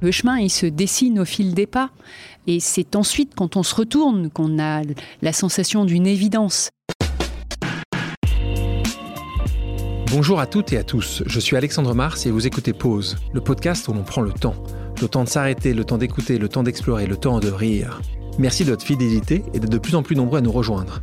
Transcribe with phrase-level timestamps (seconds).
[0.00, 1.90] Le chemin, il se dessine au fil des pas.
[2.46, 4.82] Et c'est ensuite, quand on se retourne, qu'on a
[5.22, 6.70] la sensation d'une évidence.
[10.10, 13.42] Bonjour à toutes et à tous, je suis Alexandre Mars et vous écoutez Pause, le
[13.42, 14.54] podcast où l'on prend le temps.
[15.02, 18.00] Le temps de s'arrêter, le temps d'écouter, le temps d'explorer, le temps de rire.
[18.38, 21.02] Merci de votre fidélité et d'être de plus en plus nombreux à nous rejoindre.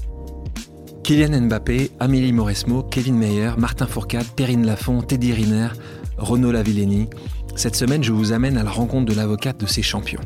[1.03, 5.69] Kylian Mbappé, Amélie Mauresmo, Kevin Meyer, Martin Fourcade, Perrine Lafont, Teddy Riner,
[6.17, 7.07] Renaud Lavilleni.
[7.55, 10.21] Cette semaine, je vous amène à la rencontre de l'avocate de ces champions.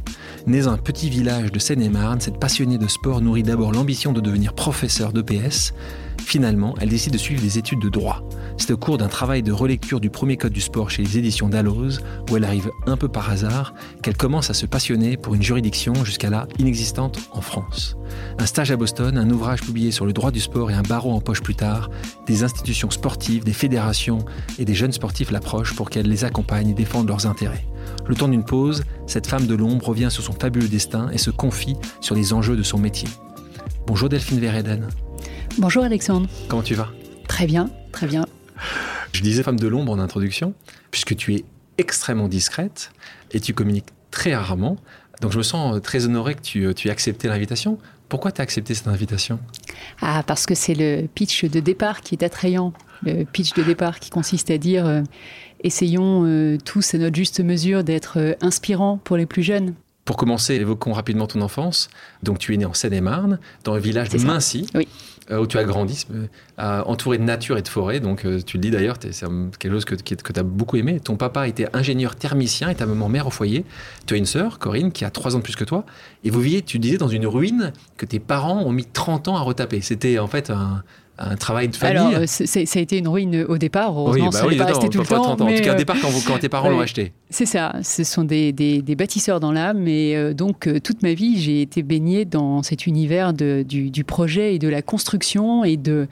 [0.48, 4.22] Née dans un petit village de Seine-et-Marne, cette passionnée de sport nourrit d'abord l'ambition de
[4.22, 5.73] devenir professeur d'EPS.
[6.19, 8.23] Finalement, elle décide de suivre des études de droit.
[8.58, 11.49] C'est au cours d'un travail de relecture du premier code du sport chez les éditions
[11.49, 15.44] Dalloz, où elle arrive un peu par hasard, qu'elle commence à se passionner pour une
[15.44, 16.25] juridiction jusqu'à
[16.57, 17.97] inexistante en France.
[18.39, 21.11] Un stage à Boston, un ouvrage publié sur le droit du sport et un barreau
[21.11, 21.89] en poche plus tard,
[22.25, 24.19] des institutions sportives, des fédérations
[24.57, 27.66] et des jeunes sportifs l'approchent pour qu'elle les accompagne et défende leurs intérêts.
[28.07, 31.29] Le temps d'une pause, cette femme de l'ombre revient sur son fabuleux destin et se
[31.29, 33.07] confie sur les enjeux de son métier.
[33.88, 34.88] Bonjour Delphine Vereden.
[35.58, 36.28] Bonjour Alexandre.
[36.50, 36.92] Comment tu vas?
[37.30, 38.25] Très bien, très bien.
[39.14, 40.53] Je disais femme de l'ombre en introduction,
[40.92, 41.46] puisque tu es
[41.78, 42.91] extrêmement discrète
[43.31, 44.75] et tu communiques très rarement.
[45.22, 47.78] Donc je me sens très honoré que tu, tu aies accepté l'invitation.
[48.09, 49.40] Pourquoi tu as accepté cette invitation?
[50.02, 52.74] Ah, parce que c'est le pitch de départ qui est attrayant.
[53.03, 55.03] Le pitch de départ qui consiste à dire euh,
[55.63, 59.74] essayons euh, tous à notre juste mesure d'être euh, inspirants pour les plus jeunes.
[60.06, 61.90] Pour commencer, évoquons rapidement ton enfance.
[62.22, 64.84] Donc, tu es né en Seine-et-Marne, dans le village de Mincy, euh,
[65.31, 66.06] où tu as grandi,
[66.59, 68.00] euh, entouré de nature et de forêt.
[68.00, 69.25] Donc, euh, tu le dis d'ailleurs, c'est
[69.59, 71.00] quelque chose que, que, tu as beaucoup aimé.
[71.00, 73.66] Ton papa était ingénieur thermicien et ta maman mère au foyer.
[74.06, 75.85] Tu as une sœur, Corinne, qui a 3 ans de plus que toi.
[76.24, 79.38] Et vous viviez, tu disais, dans une ruine que tes parents ont mis 30 ans
[79.38, 79.81] à retaper.
[79.81, 80.84] C'était en fait un,
[81.18, 84.48] un travail de famille Alors, ça a été une ruine au départ, heureusement, bah ça
[84.48, 85.31] n'est pas resté tout le temps.
[85.31, 87.14] en tout cas, au départ, quand, quand tes parents l'ont acheté.
[87.30, 91.03] C'est ça, ce sont des, des, des bâtisseurs dans l'âme, et euh, donc euh, toute
[91.03, 94.81] ma vie, j'ai été baignée dans cet univers de, du, du, projet et de la
[94.81, 96.08] construction et de,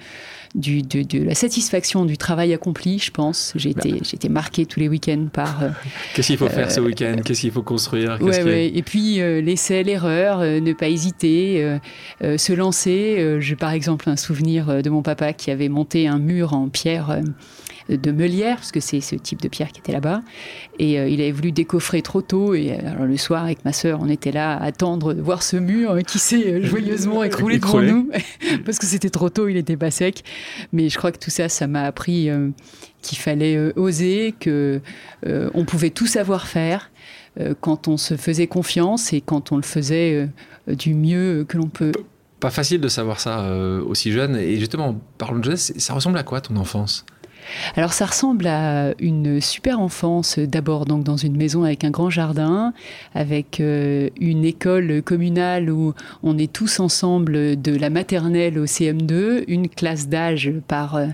[0.55, 3.53] du, de, de, la satisfaction du travail accompli, je pense.
[3.55, 3.97] J'ai été, bah.
[4.13, 5.63] été marquée tous les week-ends par...
[5.63, 5.69] Euh,
[6.15, 7.17] Qu'est-ce qu'il faut faire ce week-end?
[7.23, 8.17] Qu'est-ce qu'il faut construire?
[8.21, 8.71] Ouais, ouais.
[8.73, 11.77] Et puis, l'essai, l'erreur, ne pas hésiter,
[12.21, 13.37] se lancer.
[13.39, 17.09] J'ai par exemple un souvenir de mon papa qui avait monté un mur en pierre
[17.09, 17.21] euh,
[17.89, 20.21] de meulière, parce que c'est ce type de pierre qui était là-bas.
[20.79, 22.53] Et euh, il avait voulu décoffrer trop tôt.
[22.53, 25.43] Et euh, alors, le soir, avec ma sœur, on était là à attendre de voir
[25.43, 28.09] ce mur qui s'est joyeusement écroulé devant nous,
[28.65, 30.23] parce que c'était trop tôt, il n'était pas sec.
[30.71, 32.29] Mais je crois que tout ça, ça m'a appris
[33.01, 34.81] qu'il fallait oser, que
[35.25, 36.91] on pouvait tout savoir faire
[37.61, 40.29] quand on se faisait confiance et quand on le faisait
[40.67, 41.91] du mieux que l'on peut
[42.43, 44.35] pas facile de savoir ça euh, aussi jeune.
[44.35, 47.05] Et justement, parlons de jeunesse, ça ressemble à quoi ton enfance?
[47.75, 52.09] Alors ça ressemble à une super enfance, d'abord donc dans une maison avec un grand
[52.09, 52.73] jardin,
[53.13, 55.93] avec euh, une école communale où
[56.23, 61.07] on est tous ensemble de la maternelle au CM2, une classe d'âge par, euh,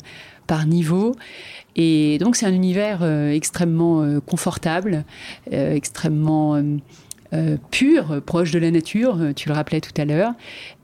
[0.48, 1.16] par niveau.
[1.76, 5.06] Et donc c'est un univers euh, extrêmement confortable,
[5.52, 6.62] extrêmement
[7.32, 10.34] euh, pur, proche de la nature, euh, tu le rappelais tout à l'heure.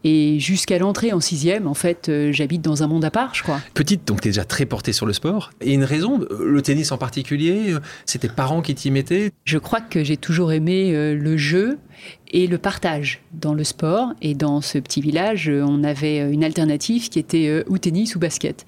[0.04, 3.42] Et jusqu'à l'entrée en sixième, en fait, euh, j'habite dans un monde à part, je
[3.42, 3.60] crois.
[3.74, 5.52] Petite, donc tu es déjà très portée sur le sport.
[5.62, 7.74] Et une raison, le tennis en particulier,
[8.06, 9.32] c'est tes parents qui t'y mettaient?
[9.46, 11.80] Je crois que j'ai toujours aimé le jeu
[12.32, 14.14] et le partage dans le sport.
[14.22, 18.66] Et dans ce petit village, on avait une alternative qui était ou tennis ou basket.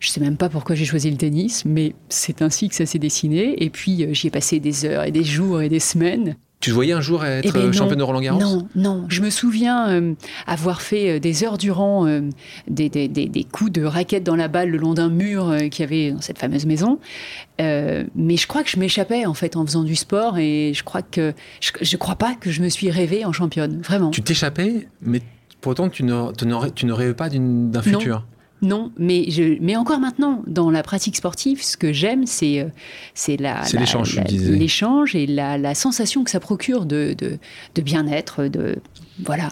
[0.00, 2.98] Je sais même pas pourquoi j'ai choisi le tennis, mais c'est ainsi que ça s'est
[2.98, 3.62] dessiné.
[3.62, 6.36] Et puis j'y ai passé des heures et des jours et des semaines.
[6.60, 8.38] Tu te voyais un jour être eh ben championne de Roland Garros?
[8.38, 9.06] Non, non.
[9.08, 10.14] Je me souviens euh,
[10.46, 12.20] avoir fait euh, des heures durant euh,
[12.68, 15.68] des, des, des, des, coups de raquette dans la balle le long d'un mur euh,
[15.68, 16.98] qu'il y avait dans cette fameuse maison.
[17.62, 20.82] Euh, mais je crois que je m'échappais en fait en faisant du sport et je
[20.84, 24.10] crois que je, je crois pas que je me suis rêvée en championne, vraiment.
[24.10, 25.22] Tu t'échappais, mais
[25.62, 28.26] Pour autant, tu ne, tu ne rêves pas d'un futur
[28.62, 32.66] non, mais, je, mais encore maintenant, dans la pratique sportive, ce que j'aime, c'est
[33.14, 37.38] c'est l'échange et la, la, sensation que ça procure de, de,
[37.74, 38.76] de bien-être, de
[39.24, 39.50] voilà.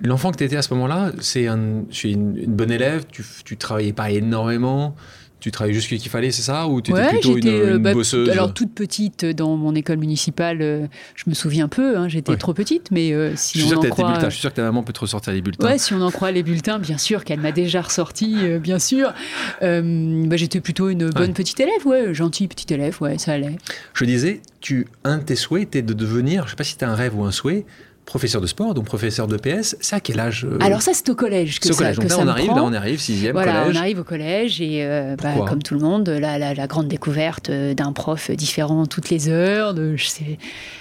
[0.00, 3.56] L'enfant que tu étais à ce moment-là, c'est un, une, une bonne élève, tu, tu
[3.56, 4.94] travaillais pas énormément,
[5.42, 6.68] tu travaillais juste ce qu'il fallait, c'est ça?
[6.68, 10.58] Ou tu étais plutôt une, euh, bah, bosseuse Alors, toute petite, dans mon école municipale,
[10.60, 10.86] euh,
[11.16, 13.90] je me souviens peu, hein, j'étais trop petite, mais euh, si je suis on sûr
[13.90, 14.20] en croit...
[14.22, 15.66] je suis sûr que ta maman peut te ressortir les bulletins.
[15.66, 19.12] Ouais, si on en croit les bulletins, bien sûr qu'elle m'a déjà ressorti, bien sûr.
[19.60, 23.56] Bah, j'étais plutôt une bonne petite élève, ouais, gentille petite élève, ouais, ça allait.
[23.94, 26.86] Je disais, tu, un de tes souhaits était de devenir, je sais pas si c'était
[26.86, 27.66] un rêve ou un souhait,
[28.12, 31.08] professeur de sport, donc professeur de PS, c'est à quel âge euh Alors ça, c'est
[31.08, 31.96] au collège que au collège.
[31.96, 35.16] donc là, on arrive, là, on arrive, sixième voilà, on arrive au collège et euh,
[35.16, 39.30] bah, comme tout le monde, la, la, grande découverte euh, d'un prof différent toutes les
[39.30, 39.72] heures.
[39.72, 40.38] De, je sais,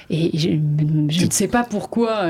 [0.10, 0.50] et je,
[1.26, 2.26] ne sais pas pourquoi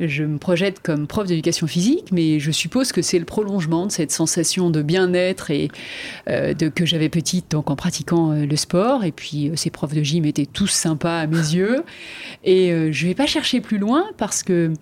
[0.00, 3.92] je me projette comme prof d'éducation physique, mais je suppose que c'est le prolongement de
[3.92, 5.70] cette sensation de bien-être et
[6.26, 9.04] de que j'avais petite donc en pratiquant le sport.
[9.04, 11.84] Et puis ces profs de gym étaient tous sympas à mes yeux.
[12.42, 14.72] Et je vais pas chercher plus loin parce que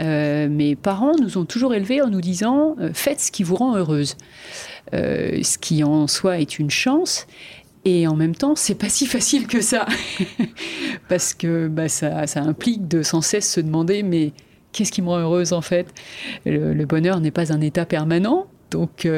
[0.00, 3.56] euh, mes parents nous ont toujours élevés en nous disant euh, faites ce qui vous
[3.56, 4.16] rend heureuse.
[4.94, 7.26] Euh, ce qui en soi est une chance.
[7.84, 9.86] Et en même temps, c'est pas si facile que ça.
[11.08, 14.32] parce que bah, ça, implique de sans cesse se demander mais
[14.72, 15.86] qu'est-ce qui me rend heureuse en fait?
[16.44, 18.46] Le bonheur n'est pas un état permanent.
[18.72, 19.08] Donc,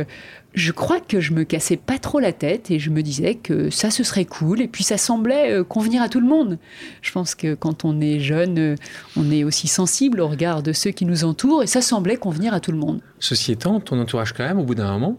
[0.55, 3.71] je crois que je me cassais pas trop la tête et je me disais que
[3.71, 4.61] ça, ce serait cool.
[4.61, 6.59] Et puis, ça semblait euh, convenir à tout le monde.
[7.03, 8.75] Je pense que quand on est jeune, euh,
[9.17, 12.55] on est aussi sensible au regard de ceux qui nous entourent et ça semblait convenir
[12.55, 13.01] à tout le monde.
[13.19, 15.19] Ceci étant, ton entourage, quand même, au bout d'un moment,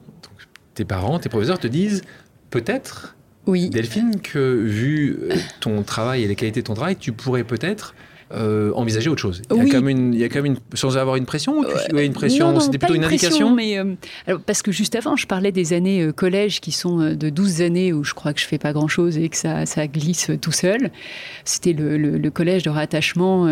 [0.74, 2.02] tes parents, tes professeurs te disent
[2.50, 3.16] peut-être,
[3.46, 3.70] oui.
[3.70, 5.18] Delphine, que vu
[5.60, 7.96] ton travail et les qualités de ton travail, tu pourrais peut-être
[8.31, 9.42] euh, envisager autre chose.
[9.50, 11.26] Il y, a quand même une, il y a quand même une, sans avoir une
[11.26, 13.96] pression ou tu, une pression C'était plutôt une, indication mais euh,
[14.46, 17.92] Parce que juste avant, je parlais des années euh, collège qui sont de 12 années
[17.92, 20.92] où je crois que je fais pas grand-chose et que ça, ça glisse tout seul.
[21.44, 23.46] C'était le, le, collège de rattachement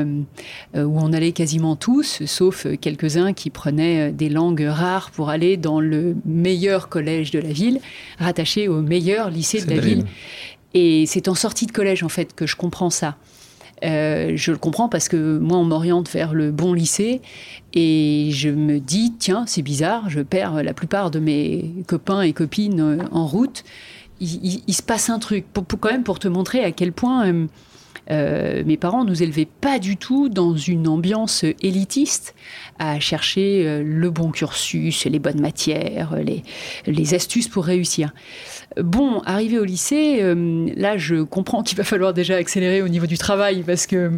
[0.76, 5.80] où on allait quasiment tous, sauf quelques-uns qui prenaient des langues rares pour aller dans
[5.80, 7.80] le meilleur collège de la ville,
[8.20, 10.06] rattaché au meilleur lycée de la ville.
[10.74, 13.18] Et c'est en sortie de collège, en fait, que je comprends ça.
[13.84, 17.22] Euh, je le comprends parce que moi, on m'oriente vers le bon lycée
[17.74, 22.34] et je me dis, tiens, c'est bizarre, je perds la plupart de mes copains et
[22.34, 23.64] copines euh, en route.
[24.20, 27.32] Il, se passe un truc, pour, quand même pour te montrer à quel point
[28.10, 32.34] euh, mes parents nous élevaient pas du tout dans une ambiance élitiste
[32.80, 36.42] à chercher le bon cursus, les bonnes matières, les,
[36.88, 38.12] les astuces pour réussir.
[38.82, 43.08] Bon, arrivé au lycée, euh, là, je comprends qu'il va falloir déjà accélérer au niveau
[43.08, 44.12] du travail parce que,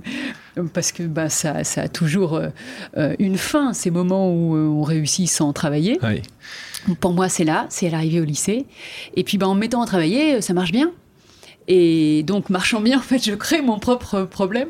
[0.73, 2.41] parce que bah, ça, ça a toujours
[2.97, 5.99] euh, une fin, ces moments où euh, on réussit sans travailler.
[6.99, 8.65] Pour moi, c'est là, c'est à l'arrivée au lycée.
[9.15, 10.91] Et puis, bah, en me mettant à travailler, ça marche bien.
[11.71, 14.69] Et donc, marchant bien, en fait, je crée mon propre problème.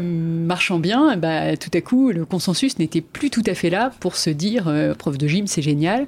[0.00, 4.14] marchant bien, bah, tout à coup, le consensus n'était plus tout à fait là pour
[4.16, 6.06] se dire, prof de gym, c'est génial.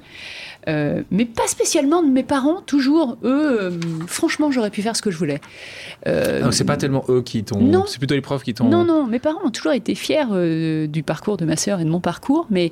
[0.67, 3.17] Euh, mais pas spécialement de mes parents, toujours.
[3.23, 3.71] Eux, euh,
[4.07, 5.39] franchement, j'aurais pu faire ce que je voulais.
[6.07, 7.85] Euh, c'est pas tellement eux qui t'ont.
[7.87, 8.67] C'est plutôt les profs qui t'ont.
[8.67, 11.85] Non, non, mes parents ont toujours été fiers euh, du parcours de ma sœur et
[11.85, 12.71] de mon parcours, mais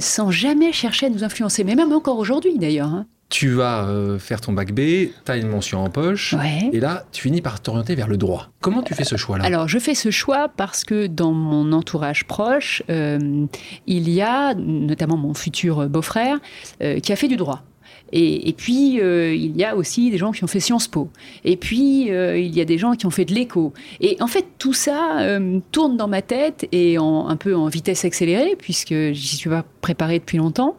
[0.00, 1.64] sans jamais chercher à nous influencer.
[1.64, 2.88] Mais même encore aujourd'hui, d'ailleurs.
[2.88, 6.34] Hein tu vas euh, faire ton bac B, tu as une mention en poche,
[6.72, 8.48] et là, tu finis par t'orienter vers le droit.
[8.60, 9.44] Comment tu fais ce choix-là?
[9.44, 13.46] Alors, je fais ce choix parce que dans mon entourage proche, euh,
[13.86, 16.38] il y a notamment mon futur beau-frère
[16.82, 17.62] euh, qui a fait du droit.
[18.10, 21.10] Et, puis, il y a aussi des gens qui ont fait Sciences Po.
[21.44, 23.74] Et puis, il y a des gens qui ont fait de l'éco.
[24.00, 25.28] Et en fait, tout ça
[25.72, 29.62] tourne dans ma tête et en, un peu en vitesse accélérée, puisque j'y suis pas
[29.82, 30.74] préparée depuis longtemps.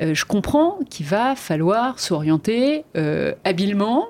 [0.00, 4.08] Euh, je comprends qu'il va falloir s'orienter euh, habilement.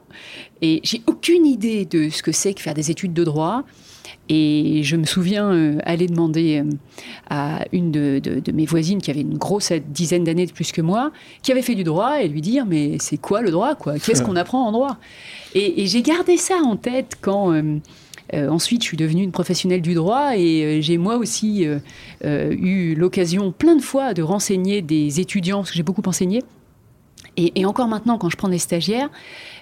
[0.61, 3.65] Et j'ai aucune idée de ce que c'est que faire des études de droit.
[4.31, 6.63] Et je me souviens euh, aller demander
[7.31, 11.13] à une de, mes voisines qui avait une grosse dizaine d'années de plus que moi,
[11.43, 13.99] qui avait fait du droit, et lui dire mais c'est quoi le droit quoi?
[13.99, 14.99] Qu'est-ce qu'on apprend en droit?
[15.55, 17.79] Et, et j'ai gardé ça en tête quand euh,
[18.33, 22.95] ensuite, je suis devenue une professionnelle du droit et euh, j'ai moi aussi euh, eu
[22.95, 26.43] l'occasion plein de fois de renseigner des étudiants, parce que j'ai beaucoup enseigné.
[27.37, 29.11] Et, encore maintenant, quand je prends des stagiaires,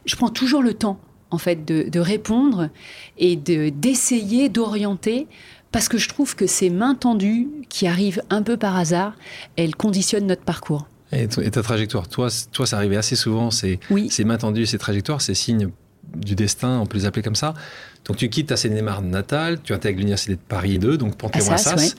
[0.07, 0.99] je prends toujours le temps,
[1.31, 2.71] en fait, de, répondre
[3.19, 5.27] et d'essayer d'orienter
[5.73, 9.15] parce que je trouve que ces mains tendues qui arrivent un peu par hasard,
[9.57, 10.87] elles conditionnent notre parcours.
[11.13, 15.21] Et, ta trajectoire, toi, toi, ça arrivait assez souvent, ces, ces mains tendues, ces trajectoires,
[15.21, 15.69] ces signes
[16.15, 17.55] du destin, on peut les appeler comme ça.
[18.05, 21.95] Donc tu quittes ta Seine-et-Marne natale, tu intègres l'Université de Paris 2, donc Panthéon-Assas.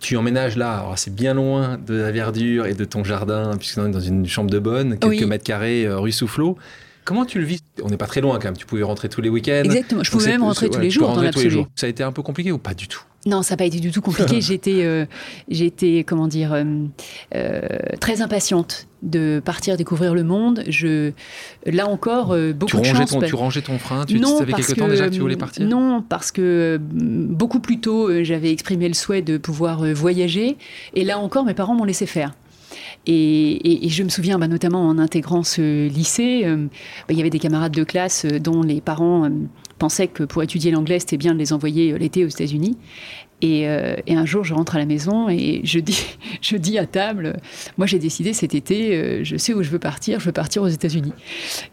[0.00, 3.80] Tu emménages là, c'est bien loin de la verdure et de ton jardin, puisque tu
[3.80, 6.58] es dans une chambre de bonne, quelques mètres carrés, rue Soufflot.
[7.04, 7.62] Comment tu le vis?
[7.82, 8.56] On n'est pas très loin quand même.
[8.56, 9.62] Tu pouvais rentrer tous les week-ends.
[9.64, 10.02] Exactement.
[10.02, 11.64] Je pouvais même rentrer tous les jours dans l'absolu.
[11.76, 13.02] Ça a été un peu compliqué ou pas du tout?
[13.26, 14.40] Non, ça n'a pas été du tout compliqué.
[14.40, 15.06] j'étais, euh,
[15.48, 16.64] j'étais, comment dire, euh,
[17.34, 17.60] euh,
[18.00, 20.62] très impatiente de partir découvrir le monde.
[20.68, 21.12] Je,
[21.66, 23.10] là encore, beaucoup tu de chance.
[23.10, 25.66] Ton, Tu rangeais ton frein Tu non, savais quelque temps déjà que tu voulais partir?
[25.66, 30.56] Non, parce que beaucoup plus tôt, j'avais exprimé le souhait de pouvoir voyager.
[30.94, 32.34] Et là encore, mes parents m'ont laissé faire.
[33.06, 37.38] Et, je me souviens, bah, notamment en intégrant ce lycée, bah, il y avait des
[37.38, 39.28] camarades de classe dont les parents
[39.78, 42.76] pensaient que pour étudier l'anglais, c'était bien de les envoyer l'été aux États-Unis.
[43.44, 46.86] Euh, et, un jour, je rentre à la maison et je dis, je dis à
[46.86, 47.36] table,
[47.76, 50.62] moi j'ai décidé cet été, euh, je sais où je veux partir, je veux partir
[50.62, 51.12] aux États-Unis.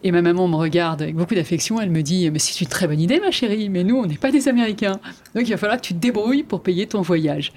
[0.03, 2.87] Et ma maman me regarde avec beaucoup d'affection, elle me dit, mais c'est une très
[2.87, 4.99] bonne idée ma chérie, mais nous on n'est pas des Américains.
[5.35, 7.53] Donc il va falloir que tu te débrouilles pour payer ton voyage.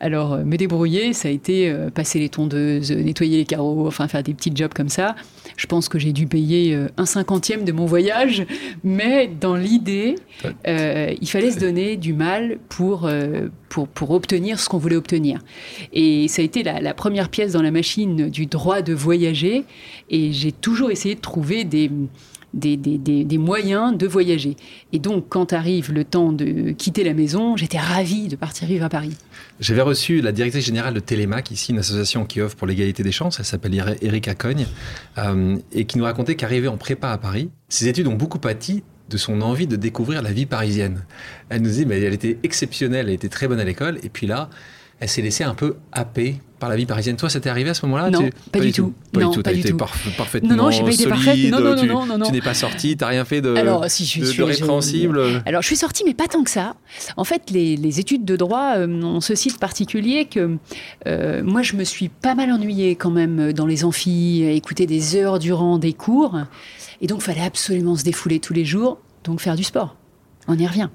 [0.00, 4.22] Alors euh, me débrouiller, ça a été passer les tondeuses, nettoyer les carreaux, enfin faire
[4.22, 5.14] des petits jobs comme ça.
[5.56, 8.46] Je pense que j'ai dû payer un cinquantième de mon voyage,
[8.84, 10.16] mais dans l'idée,
[10.66, 13.08] il fallait se donner du mal pour
[13.72, 15.40] pour, pour obtenir ce qu'on voulait obtenir.
[15.94, 19.64] Et ça a été la, première pièce dans la machine du droit de voyager.
[20.10, 21.90] Et j'ai toujours essayé de trouver des,
[22.54, 24.56] des, moyens de voyager.
[24.92, 28.84] Et donc, quand arrive le temps de quitter la maison, j'étais ravie de partir vivre
[28.84, 29.16] à Paris.
[29.60, 33.12] J'avais reçu la directrice générale de Télémac, ici, une association qui offre pour l'égalité des
[33.12, 33.38] chances.
[33.38, 34.66] Elle s'appelle Erika Cogne,
[35.18, 38.82] euh, et qui nous racontait qu'arrivée en prépa à Paris, ses études ont beaucoup pâti
[39.08, 41.04] de son envie de découvrir la vie parisienne.
[41.48, 44.26] Elle nous dit, mais elle était exceptionnelle, elle était très bonne à l'école, et puis
[44.26, 44.48] là,
[45.02, 47.16] elle s'est laissée un peu happer par la vie parisienne.
[47.16, 48.08] Toi, ça t'est arrivé à ce moment-là?
[48.08, 48.94] Non, pas, du tout.
[49.12, 49.42] Pas non, du tout.
[49.42, 51.50] Pas été parfaitement non, non, pas été solide.
[51.50, 53.84] Non, non, non, non, non, tu n'es pas sortie, tu n'as rien fait de, Alors,
[53.88, 55.42] si, je, de, répréhensible.
[55.44, 56.76] Alors, je suis sortie, mais pas tant que ça.
[57.16, 60.56] En fait, les, les études de droit euh, ont ceci de particulier que
[61.08, 64.86] euh, moi, je me suis pas mal ennuyée quand même dans les amphis, à écouter
[64.86, 66.38] des heures durant des cours.
[67.00, 69.96] Et donc, il fallait absolument se défouler tous les jours donc faire du sport.
[70.48, 70.88] On y revient.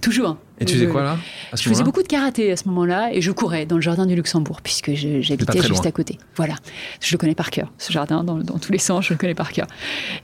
[0.00, 0.36] Toujours.
[0.62, 1.18] Et tu faisais quoi là
[1.52, 4.14] Je faisais beaucoup de karaté à ce moment-là et je courais dans le jardin du
[4.14, 6.18] Luxembourg puisque j'habitais juste à côté.
[6.36, 6.54] Voilà.
[7.00, 7.72] Je le connais par cœur.
[7.78, 9.66] Ce jardin, dans, tous les sens, je le connais par cœur.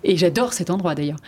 [0.05, 1.19] Et j'adore cet endroit d'ailleurs.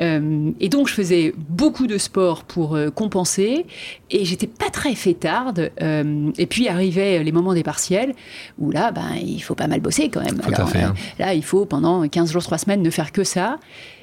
[0.00, 3.66] Euh, et donc je faisais beaucoup de sport pour euh, compenser
[4.10, 5.70] et j'étais pas très fêtarde.
[5.82, 8.14] Euh, et puis arrivaient les moments des partiels
[8.58, 10.40] où là, ben, il faut pas mal bosser quand même.
[10.44, 10.94] Alors, hein.
[11.18, 13.58] Là, il faut pendant 15 jours, 3 semaines ne faire que ça.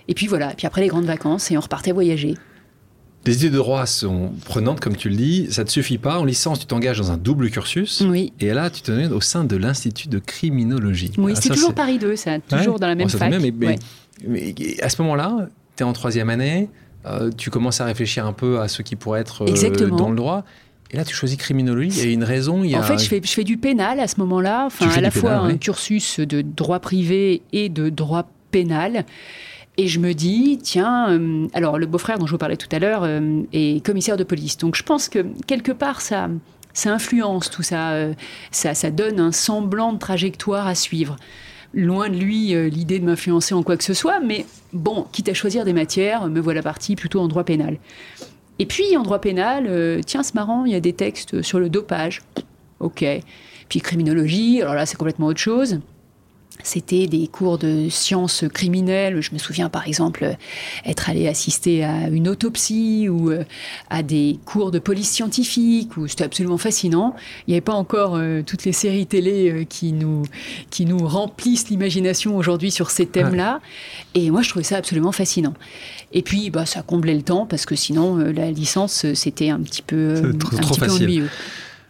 [0.08, 2.36] Et puis voilà, et puis après les grandes vacances, et on repartait voyager.
[3.26, 5.48] Les idées de droit sont prenantes, comme tu le dis.
[5.50, 6.20] Ça ne te suffit pas.
[6.20, 8.04] En licence, tu t'engages dans un double cursus.
[8.08, 8.34] Oui.
[8.40, 11.12] Et là, tu te mets au sein de l'Institut de criminologie.
[11.18, 12.40] Oui, c'est toujours Paris 2, ça.
[12.40, 13.34] Toujours dans la même fac.
[13.42, 13.76] mais,
[14.82, 16.70] à ce moment-là, tu es en troisième année.
[17.06, 20.16] Euh, tu commences à réfléchir un peu à ce qui pourrait être euh, dans le
[20.16, 20.44] droit.
[20.92, 21.90] Et là, tu choisis criminologie.
[22.00, 22.64] Il y a une raison.
[22.64, 22.80] Il y a...
[22.80, 24.66] En fait, je fais, je fais du pénal à ce moment-là.
[24.66, 29.06] Enfin, à la fois un cursus de droit privé et de droit pénal.
[29.78, 32.80] Et je me dis, tiens, euh, alors le beau-frère dont je vous parlais tout à
[32.80, 34.58] l'heure euh, est commissaire de police.
[34.58, 36.30] Donc je pense que quelque part, ça,
[36.74, 38.14] ça influence tout ça, euh,
[38.52, 41.18] ça, ça donne un semblant de trajectoire à suivre.
[41.74, 45.34] Loin de lui l'idée de m'influencer en quoi que ce soit, mais bon, quitte à
[45.34, 47.80] choisir des matières, me voilà partie plutôt en droit pénal.
[48.60, 51.68] Et puis en droit pénal, tiens, c'est marrant, il y a des textes sur le
[51.68, 52.22] dopage.
[52.80, 53.04] Ok.
[53.68, 55.82] Puis criminologie, alors là c'est complètement autre chose.
[56.64, 59.22] C'était des cours de sciences criminelles.
[59.22, 60.36] Je me souviens par exemple
[60.86, 63.44] être allé assister à une autopsie ou euh,
[63.90, 67.16] à des cours de police scientifique où c'était absolument fascinant.
[67.48, 70.24] Il n'y avait pas encore euh, toutes les séries télé euh, qui, nous,
[70.70, 73.60] qui nous remplissent l'imagination aujourd'hui sur ces thèmes-là.
[74.14, 75.54] Et moi, je trouvais ça absolument fascinant.
[76.14, 79.82] Et puis, bah, ça comblait le temps parce que sinon, la licence, c'était un petit
[79.82, 81.30] peu, trop, un petit ennuyeux.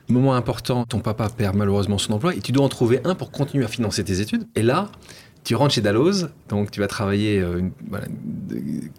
[0.07, 3.31] Moment important, ton papa perd malheureusement son emploi et tu dois en trouver un pour
[3.31, 4.47] continuer à financer tes études.
[4.55, 4.89] Et là,
[5.43, 7.61] tu rentres chez Dalloz, donc tu vas travailler euh,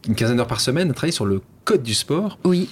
[0.07, 2.39] une, quinzaine d'heures par semaine, travailler sur le code du sport.
[2.45, 2.69] Oui.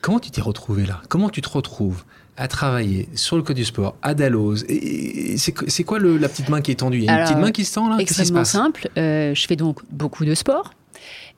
[0.00, 1.02] Comment tu t'es retrouvé là?
[1.10, 2.04] Comment tu te retrouves
[2.38, 4.64] à travailler sur le code du sport à Dalloz?
[4.68, 6.98] Et, c'est quoi la petite main qui est tendue?
[6.98, 7.98] Il y a une petite main qui se tend là?
[7.98, 8.88] Extrêmement simple.
[8.96, 10.72] Euh, je fais donc beaucoup de sport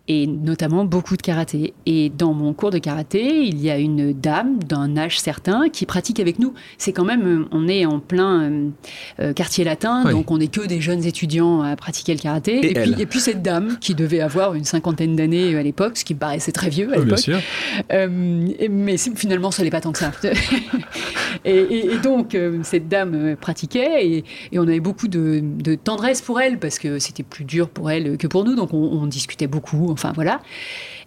[0.09, 1.75] et notamment beaucoup de karaté.
[1.87, 5.87] Et dans mon cours de karaté, il y a une dame d'un âge certain qui
[5.87, 6.55] pratique avec nous.
[6.77, 8.69] C'est quand même, euh, on est en plein euh,
[9.21, 12.71] euh, quartier latin, donc on n'est que des jeunes étudiants à pratiquer le karaté.
[12.71, 16.05] Et, puis, et puis, cette dame qui devait avoir une cinquantaine d'années à l'époque, ce
[16.05, 17.25] qui me paraissait très vieux à l'époque.
[17.25, 17.41] Bien sûr.
[18.71, 20.11] mais finalement, ça n'est pas tant que ça.
[21.45, 25.43] et, donc, cette dame pratiquait et, on avait beaucoup de,
[25.85, 28.55] tendresse pour elle parce que c'était plus dur pour elle que pour nous.
[28.55, 30.41] Donc on, on discutait beaucoup, enfin voilà.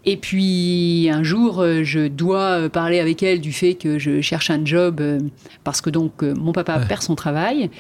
[0.08, 4.52] Et puis un jour, euh, je dois parler avec elle du fait que je cherche
[4.52, 5.20] un job euh,
[5.64, 7.72] parce que donc euh, mon papa perd son travail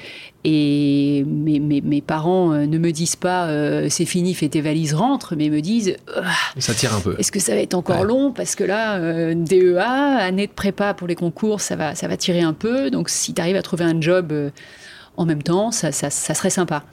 [0.44, 3.50] et mes, mes, parents ne me disent pas
[3.90, 5.96] c'est fini, fais tes valises, rentre, mais me disent
[6.60, 7.16] ça tire un peu.
[7.18, 8.32] Est-ce que ça va être encore long?
[8.32, 12.42] Parce que là DEA, année de prépa pour les concours, ça va ça va tirer
[12.42, 12.92] un peu.
[12.92, 14.32] Donc si tu arrives à trouver un job
[15.18, 16.84] en même temps, ça, ça, ça serait sympa.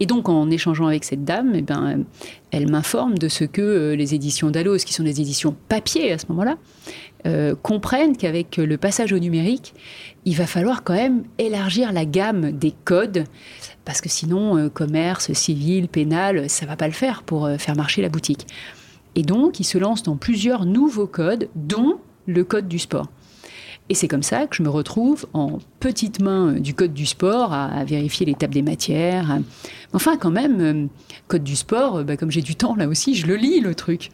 [0.00, 2.04] Et donc, en échangeant avec cette dame, eh ben,
[2.50, 6.18] elle m'informe de ce que euh, les éditions Dallos, qui sont des éditions papier à
[6.18, 6.56] ce moment-là,
[7.26, 9.74] euh, comprennent qu'avec le passage au numérique,
[10.24, 13.24] il va falloir quand même élargir la gamme des codes,
[13.84, 18.02] parce que sinon, euh, commerce, civil, pénal, ça va pas le faire pour faire marcher
[18.02, 18.46] la boutique.
[19.16, 23.08] Et donc, ils se lancent dans plusieurs nouveaux codes, dont le code du sport.
[23.90, 27.54] Et c'est comme ça que je me retrouve en petite main du code du sport
[27.54, 29.38] à, vérifier l'étape des matières.
[29.94, 30.86] Enfin, quand même, euh,
[31.26, 34.10] code du sport, bah, comme j'ai du temps là aussi, je le lis le truc.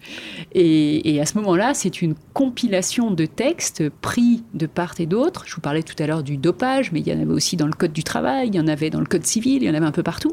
[0.54, 5.44] Et, à ce moment-là, c'est une compilation de textes pris de part et d'autre.
[5.46, 7.66] Je vous parlais tout à l'heure du dopage, mais il y en avait aussi dans
[7.66, 9.74] le code du travail, il y en avait dans le code civil, il y en
[9.74, 10.32] avait un peu partout.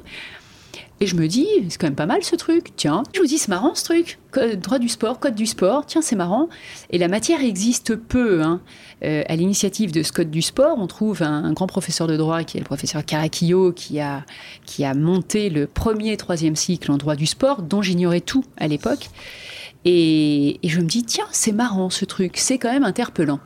[1.01, 2.75] Et je me dis, c'est quand même pas mal ce truc.
[2.75, 4.19] Tiens, je vous dis, c'est marrant ce truc.
[4.57, 5.87] droit du sport, code du sport.
[5.87, 6.47] Tiens, c'est marrant.
[6.91, 8.43] Et la matière existe peu.
[8.43, 8.61] Hein.
[9.03, 12.57] Euh, à l'initiative de code du sport, on trouve un, grand professeur de droit qui
[12.57, 14.23] est le professeur Caracchio, qui a,
[14.65, 18.67] qui a monté le premier troisième cycle en droit du sport, dont j'ignorais tout à
[18.67, 19.09] l'époque.
[19.83, 23.39] Et, je me dis, tiens, c'est marrant ce truc, c'est quand même interpellant.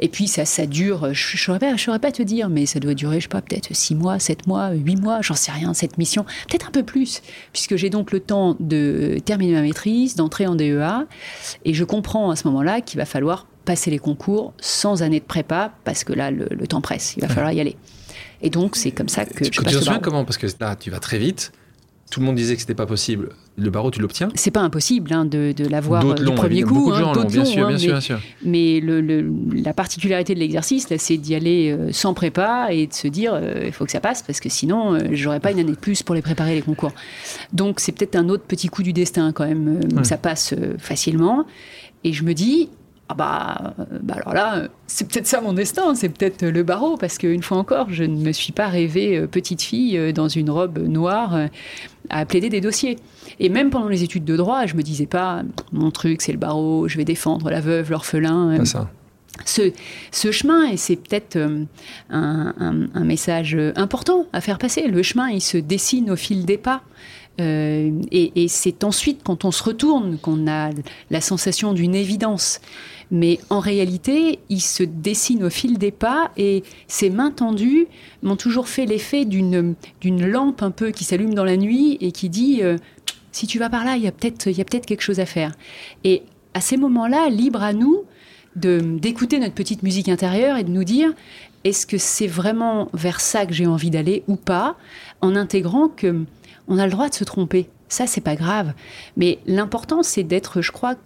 [0.00, 3.20] Et puis ça, ça dure, je ne saurais, pas te dire, mais ça doit durer,
[3.20, 6.24] je sais pas, peut-être six mois, sept mois, huit mois, j'en sais rien, cette mission,
[6.48, 7.20] peut-être un peu plus,
[7.52, 11.06] puisque j'ai donc le temps de terminer ma maîtrise, d'entrer en DEA,
[11.66, 15.24] et je comprends à ce moment-là qu'il va falloir passer les concours sans année de
[15.24, 17.76] prépa, parce que là, le, temps presse, il va falloir y aller.
[18.42, 20.24] Et donc, c'est comme ça que je passe le comment?
[20.24, 21.52] Parce que là, tu vas très vite
[22.12, 23.30] tout le monde disait que c'était pas possible.
[23.56, 24.28] Le barreau, tu l'obtiens?
[24.34, 26.74] C'est pas impossible hein, de, l'avoir euh, du premier coup.
[26.74, 28.20] Beaucoup de hein, gens bien, sûr, bien, mais, sûr, bien sûr.
[28.44, 28.82] Mais
[29.54, 33.62] la particularité de l'exercice, c'est d'y aller euh, sans prépa et de se dire euh,
[33.64, 36.14] il faut que ça passe parce que sinon, j'aurais pas une année de plus pour
[36.14, 36.92] les préparer les concours.
[37.54, 39.80] Donc c'est peut-être un autre petit coup du destin quand même.
[40.02, 41.46] Ça passe facilement.
[42.04, 42.68] Et je me dis,
[43.12, 47.18] ah bah, bah, alors là, c'est peut-être ça mon destin, c'est peut-être le barreau, parce
[47.18, 51.36] qu'une fois encore, je ne me suis pas rêvée petite fille dans une robe noire
[52.08, 52.96] à plaider des dossiers.
[53.38, 56.38] Et même pendant les études de droit, je me disais pas, mon truc, c'est le
[56.38, 58.64] barreau, je vais défendre la veuve, l'orphelin.
[58.64, 58.90] ça.
[59.46, 59.72] Ce,
[60.10, 61.64] ce, chemin, et c'est peut-être euh,
[62.10, 62.54] un,
[62.94, 66.82] un, message important à faire passer, le chemin, il se dessine au fil des pas.
[67.40, 70.70] Euh, et, c'est ensuite, quand on se retourne, qu'on a
[71.10, 72.60] la sensation d'une évidence.
[73.10, 77.86] Mais en réalité, il se dessine au fil des pas et ses mains tendues
[78.22, 82.30] m'ont toujours fait l'effet d'une lampe un peu qui s'allume dans la nuit et qui
[82.30, 82.78] dit euh,
[83.32, 85.52] si tu vas par là, il y a peut-être peut quelque chose à faire.
[86.04, 86.22] Et
[86.54, 88.04] à ces moments-là, libre à nous
[88.54, 91.14] d'écouter notre petite musique intérieure et de nous dire
[91.64, 94.76] est-ce que c'est vraiment vers ça que j'ai envie d'aller ou pas,
[95.20, 96.24] en intégrant que
[96.68, 97.68] on a le droit de se tromper.
[97.88, 98.72] Ça, c'est pas grave.
[99.16, 100.96] Mais l'important, c'est d'être, je crois,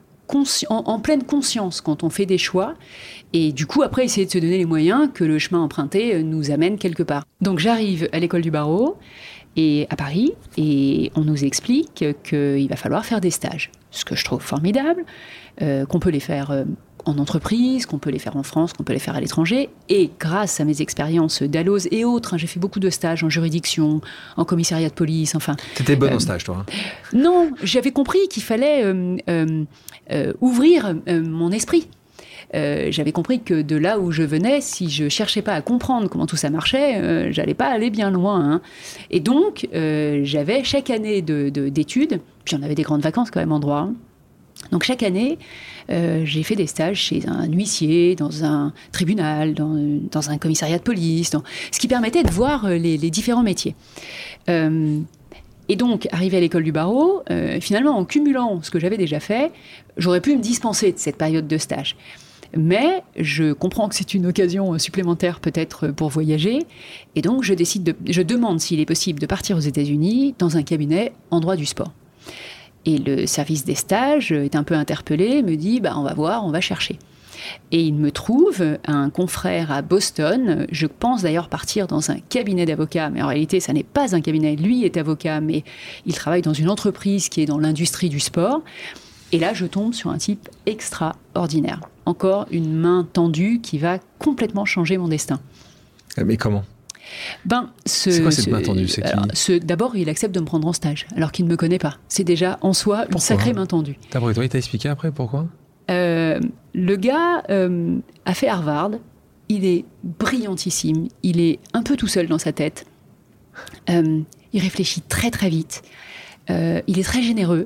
[0.69, 2.75] en, pleine conscience quand on fait des choix.
[3.33, 6.23] Et du coup, après, essayer de se donner les moyens que le chemin emprunté euh,
[6.23, 7.25] nous amène quelque part.
[7.41, 8.99] Donc, j'arrive à l'école du barreau
[9.57, 13.71] et à Paris et on nous explique qu'il va falloir faire des stages.
[13.91, 15.05] Ce que je trouve formidable,
[15.63, 16.65] euh, qu'on peut les faire euh,
[17.07, 19.71] en entreprise, qu'on peut les faire en France, qu'on peut les faire à l'étranger.
[19.89, 23.31] Et grâce à mes expériences d'Alloz et autres, hein, j'ai fait beaucoup de stages en
[23.31, 24.01] juridiction,
[24.37, 25.57] en commissariat de police, enfin.
[25.77, 26.73] T'étais bonne en stage, toi hein
[27.13, 28.83] Non, j'avais compris qu'il fallait
[30.11, 31.89] euh, ouvrir euh, mon esprit.
[32.55, 36.09] Euh, j'avais compris que de là où je venais, si je cherchais pas à comprendre
[36.09, 38.53] comment tout ça marchait, j'allais pas aller bien loin.
[38.53, 38.61] Hein.
[39.11, 43.53] Et donc, j'avais chaque année d'études, de, puis on avait des grandes vacances quand même
[43.53, 43.79] en droit.
[43.79, 43.95] Hein.
[44.73, 45.39] Donc chaque année,
[45.89, 51.33] j'ai fait des stages chez un huissier, dans un tribunal, dans, un commissariat de police,
[51.71, 53.75] ce qui permettait de voir les, les différents métiers.
[55.69, 59.21] Et donc, arrivé à l'école du barreau, euh, finalement, en cumulant ce que j'avais déjà
[59.21, 59.53] fait,
[59.97, 61.97] j'aurais pu me dispenser de cette période de stage.
[62.57, 66.61] Mais je comprends que c'est une occasion supplémentaire peut-être pour voyager,
[67.17, 70.57] et donc je décide de, je demande s'il est possible de partir aux États-Unis dans
[70.57, 71.93] un cabinet en droit du sport.
[72.87, 76.47] Et le service des stages est un peu interpellé, me dit bah on va voir,
[76.47, 76.99] on va chercher.
[77.73, 80.67] Et il me trouve un confrère à Boston.
[80.71, 84.21] Je pense d'ailleurs partir dans un cabinet d'avocats, mais en réalité, ça n'est pas un
[84.21, 84.57] cabinet.
[84.57, 85.65] Lui est avocat, mais
[86.07, 88.63] il travaille dans une entreprise qui est dans l'industrie du sport.
[89.33, 91.81] Et là, je tombe sur un type extraordinaire.
[92.07, 95.41] Encore une main tendue qui va complètement changer mon destin.
[96.25, 96.65] Mais comment?
[97.45, 98.89] Ben, ce, c'est quoi cette main tendue
[99.63, 101.99] D'abord, il accepte de me prendre en stage, alors qu'il ne me connaît pas.
[102.09, 103.99] C'est déjà en soi une sacrée main tendue.
[104.11, 105.47] T'as il t'a expliqué après pourquoi?
[105.91, 106.41] Euh,
[106.75, 108.93] Le gars euh, a fait Harvard.
[109.49, 111.09] Il est brillantissime.
[111.23, 112.87] Il est un peu tout seul dans sa tête.
[113.89, 114.21] Euh,
[114.53, 115.83] il réfléchit très très vite.
[116.49, 117.65] il est très généreux.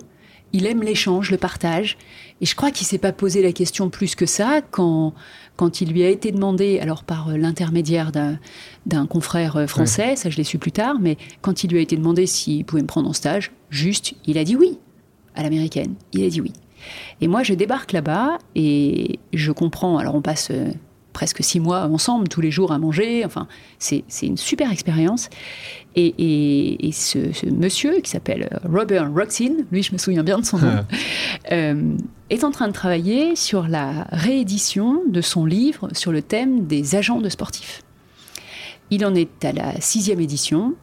[0.52, 1.96] Il aime l'échange, le partage.
[2.40, 5.14] Et je crois qu'il s'est pas posé la question plus que ça quand,
[5.60, 10.30] quand il lui a été demandé, alors par euh, l'intermédiaire d'un confrère euh, français, ça
[10.30, 12.86] je l'ai su plus tard, mais quand il lui a été demandé s'il pouvait me
[12.86, 14.78] prendre en stage, juste, il a dit oui,
[15.34, 15.96] à l'américaine.
[16.14, 16.54] Il a dit oui.
[17.20, 19.98] Et moi, je débarque là-bas et je comprends.
[19.98, 20.70] Alors, on passe euh,
[21.12, 23.24] presque six mois ensemble, tous les jours à manger.
[23.24, 23.46] Enfin,
[23.78, 25.28] c'est une super expérience.
[25.96, 27.18] Et, ce,
[27.52, 30.84] monsieur qui s'appelle Robert Roxin, lui, je me souviens bien de son nom,
[31.52, 31.96] euh,
[32.30, 36.94] est en train de travailler sur la réédition de son livre sur le thème des
[36.94, 37.82] agents de sportifs.
[38.90, 40.74] Il en est à la sixième édition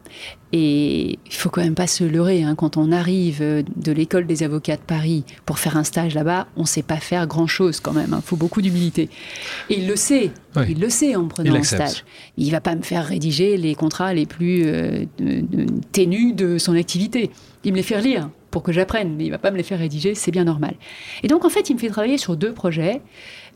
[0.52, 2.42] et il faut quand même pas se leurrer.
[2.42, 6.48] Hein, quand on arrive de l'école des avocats de Paris pour faire un stage là-bas,
[6.56, 8.08] on ne sait pas faire grand-chose quand même.
[8.08, 8.22] Il hein.
[8.24, 9.10] faut beaucoup d'humilité.
[9.68, 10.30] Et il le sait.
[10.68, 12.04] Il le sait en prenant un stage.
[12.36, 15.04] Il va pas me faire rédiger les contrats les plus euh,
[15.92, 17.30] ténus de son activité.
[17.64, 19.78] Il me les fait lire pour que j'apprenne, mais il va pas me les faire
[19.78, 20.14] rédiger.
[20.14, 20.74] C'est bien normal.
[21.22, 23.02] Et donc en fait, il me fait travailler sur deux projets.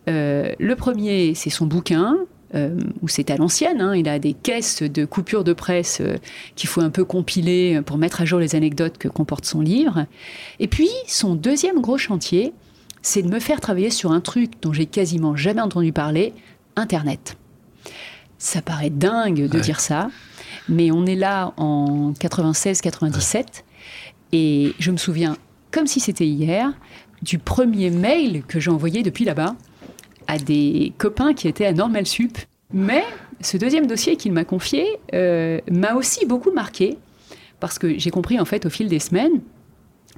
[0.09, 2.19] Euh, le premier, c'est son bouquin
[2.55, 3.81] euh, où c'est à l'ancienne.
[3.81, 3.95] Hein.
[3.97, 6.17] il a des caisses de coupures de presse euh,
[6.55, 10.07] qu'il faut un peu compiler pour mettre à jour les anecdotes que comporte son livre.
[10.61, 12.53] Et puis, son deuxième gros chantier,
[13.03, 16.33] c'est de me faire travailler sur un truc dont j'ai quasiment jamais entendu parler,
[16.77, 17.37] Internet.
[18.39, 20.11] Ça paraît dingue de dire ça,
[20.69, 23.63] mais on est là en 96-97
[24.33, 25.37] et je me souviens,
[25.71, 26.73] comme si c'était hier,
[27.23, 29.55] du premier mail que j'ai envoyé depuis là-bas
[30.27, 32.39] à des copains qui étaient à Normal Sup.
[32.73, 33.05] Mais
[33.41, 36.97] ce deuxième dossier qu'il m'a confié euh, m'a aussi beaucoup marqué
[37.61, 39.41] parce que j'ai compris en fait au fil des semaines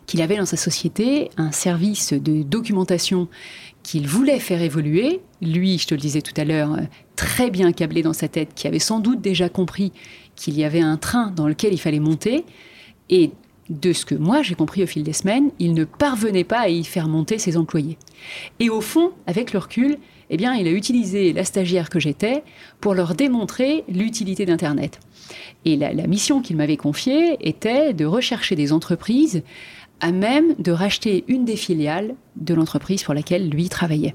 [0.06, 3.28] qu'il avait dans sa société un service de documentation
[3.82, 5.20] qu'il voulait faire évoluer.
[5.40, 6.76] Lui, je te le disais tout à l'heure,
[7.16, 9.92] très bien câblé dans sa tête, qui avait sans doute déjà compris
[10.36, 12.44] qu'il y avait un train dans lequel il fallait monter.
[13.10, 13.30] Et
[13.70, 16.68] de ce que moi j'ai compris au fil des semaines, il ne parvenait pas à
[16.68, 17.98] y faire monter ses employés.
[18.61, 19.98] Et au fond, avec le recul,
[20.31, 22.42] eh bien, il a utilisé la stagiaire que j'étais
[22.81, 25.00] pour leur démontrer l'utilité d'Internet.
[25.64, 29.42] Et la, la mission qu'il m'avait confiée était de rechercher des entreprises
[30.00, 34.12] à même de racheter une des filiales de l'entreprise pour laquelle lui travaillait.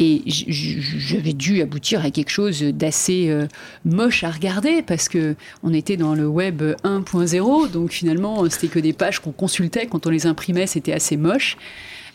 [0.00, 3.46] Et j'avais dû aboutir à quelque chose d'assez euh,
[3.84, 8.78] moche à regarder parce que on était dans le web 1.0, donc finalement c'était que
[8.78, 11.56] des pages qu'on consultait quand on les imprimait, c'était assez moche.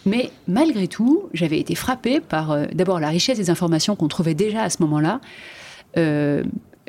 [0.06, 4.34] Mais malgré tout, j'avais été frappée par euh, d'abord la richesse des informations qu'on trouvait
[4.34, 5.22] déjà à ce moment-là.
[5.98, 6.44] Euh,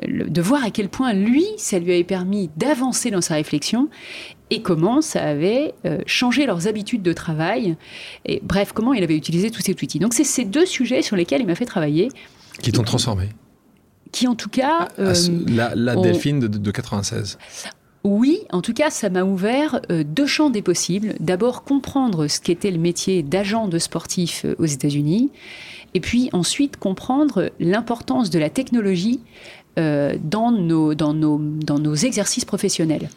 [0.07, 3.89] de voir à quel point lui, ça lui avait permis d'avancer dans sa réflexion
[4.53, 7.75] et comment ça avait euh, changé leurs habitudes de travail.
[8.25, 9.97] Et bref, comment il avait utilisé tous ces outils.
[9.97, 12.09] Donc c'est ces deux sujets sur lesquels il m'a fait travailler.
[12.61, 13.29] Qui t'ont transformé
[14.11, 14.89] Qui en tout cas...
[14.89, 15.15] Ah, euh,
[15.47, 17.37] la, Delphine de, de, 96
[18.05, 21.15] oui, en tout cas, ça m'a ouvert euh, deux champs des possibles.
[21.21, 25.31] D'abord, comprendre ce qu'était le métier d'agent de sportif aux États-Unis,
[25.93, 29.21] et puis ensuite comprendre l'importance de la technologie
[29.77, 33.07] dans, nos, dans, nos, dans nos exercices professionnels.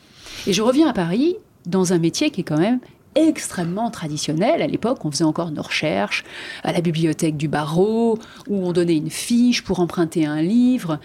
[0.47, 2.81] Et je reviens à Paris dans un métier qui est quand même
[3.17, 4.63] extrêmement traditionnel.
[4.63, 6.25] À l'époque, on faisait encore nos recherches
[6.63, 8.19] à la bibliothèque du barreau,
[8.49, 11.01] où on donnait une fiche pour emprunter un livre.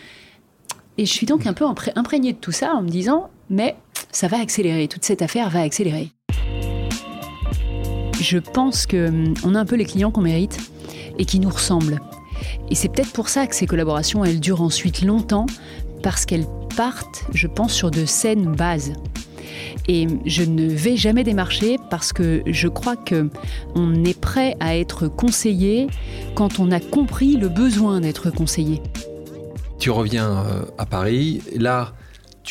[0.98, 1.66] Et je suis donc un peu
[1.96, 3.76] imprégnée de tout ça en me disant, mais
[4.12, 6.12] ça va accélérer, toute cette affaire va accélérer.
[8.20, 10.60] Je pense qu'on hum, a un peu les clients qu'on mérite
[11.18, 12.00] et qui nous ressemblent.
[12.70, 15.46] Et c'est peut-être pour ça que ces collaborations, elles durent ensuite longtemps,
[16.04, 18.94] parce qu'elles partent, je pense, sur de saines bases.
[19.88, 23.30] Et je ne vais jamais démarcher parce que je crois que
[23.76, 25.88] on est prêt à être conseillé
[26.36, 28.82] quand on a compris le besoin d'être conseillé.
[29.80, 31.42] Tu reviens euh, à Paris.
[31.56, 31.94] Là,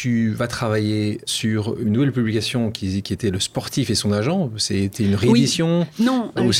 [0.00, 4.50] tu vas travailler sur une nouvelle publication qui, qui, était Le Sportif et son agent.
[4.56, 6.52] C'était une réédition Non, en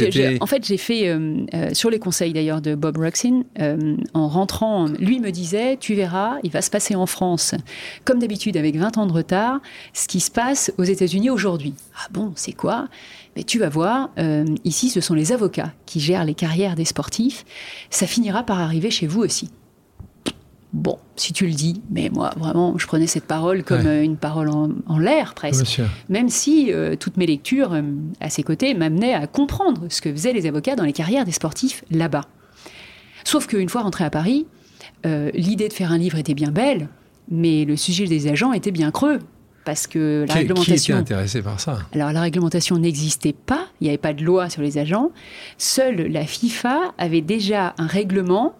[0.47, 4.89] fait, j'ai fait, euh, euh, sur les conseils d'ailleurs de Bob Ruxin, euh, en rentrant,
[4.99, 7.55] lui me disait Tu verras, il va se passer en France,
[8.05, 9.61] comme d'habitude avec 20 ans de retard,
[9.95, 11.73] ce qui se passe aux États-Unis aujourd'hui.
[11.97, 12.89] Ah bon, c'est quoi?
[13.37, 14.11] Mais tu vas voir,
[14.65, 17.47] ici, ce sont les avocats qui gèrent les carrières des sportifs.
[17.89, 19.49] Ça finira par arriver chez vous aussi.
[20.73, 24.17] Bon, si tu le dis, mais moi, vraiment, je prenais cette parole comme euh, une
[24.17, 25.81] parole en, l'air presque.
[26.09, 27.83] Même si euh, toutes mes lectures euh,
[28.21, 31.33] à ses côtés m'amenaient à comprendre ce que faisaient les avocats dans les carrières des
[31.33, 32.23] sportifs là-bas.
[33.25, 34.47] Sauf qu'une fois rentré à Paris,
[35.05, 36.89] l'idée de faire un livre était bien belle,
[37.29, 39.19] Mais le sujet des agents était bien creux
[39.65, 40.97] parce que la réglementation.
[40.97, 41.81] Qui était intéressé par ça?
[41.93, 45.11] Alors la réglementation n'existait pas, il n'y avait pas de loi sur les agents.
[45.59, 48.55] Seule la FIFA avait déjà un règlement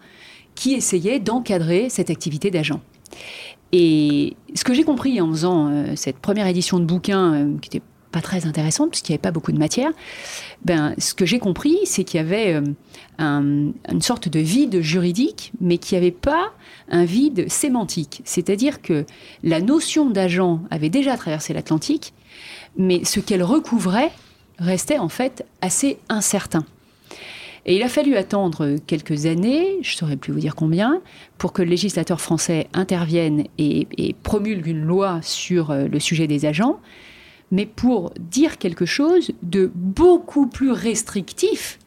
[0.61, 2.81] qui essayait d'encadrer cette activité d'agent.
[3.71, 7.69] Et ce que j'ai compris en faisant euh, cette première édition de bouquin, euh, qui
[7.71, 9.89] n'était pas très intéressante puisqu'il n'y avait pas beaucoup de matière,
[10.63, 15.51] ben, ce que j'ai compris, c'est qu'il y avait euh, une sorte de vide juridique,
[15.59, 16.51] mais qu'il n'y avait pas
[16.89, 18.21] un vide sémantique.
[18.23, 19.07] C'est-à-dire que
[19.41, 22.13] la notion d'agent avait déjà traversé l'Atlantique,
[22.77, 24.11] mais ce qu'elle recouvrait
[24.59, 26.65] restait en fait assez incertain.
[27.65, 31.01] Et il a fallu attendre quelques années, je ne saurais plus vous dire combien,
[31.37, 36.45] pour que le législateur français intervienne et, promulgue une loi sur euh, le sujet des
[36.45, 36.79] agents,
[37.51, 41.77] mais pour dire quelque chose de beaucoup plus restrictif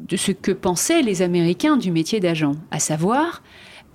[0.00, 3.42] de ce que pensaient les Américains du métier d'agent, à savoir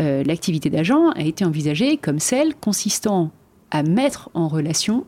[0.01, 3.31] euh, l'activité d'agent a été envisagée comme celle consistant
[3.69, 5.05] à mettre en relation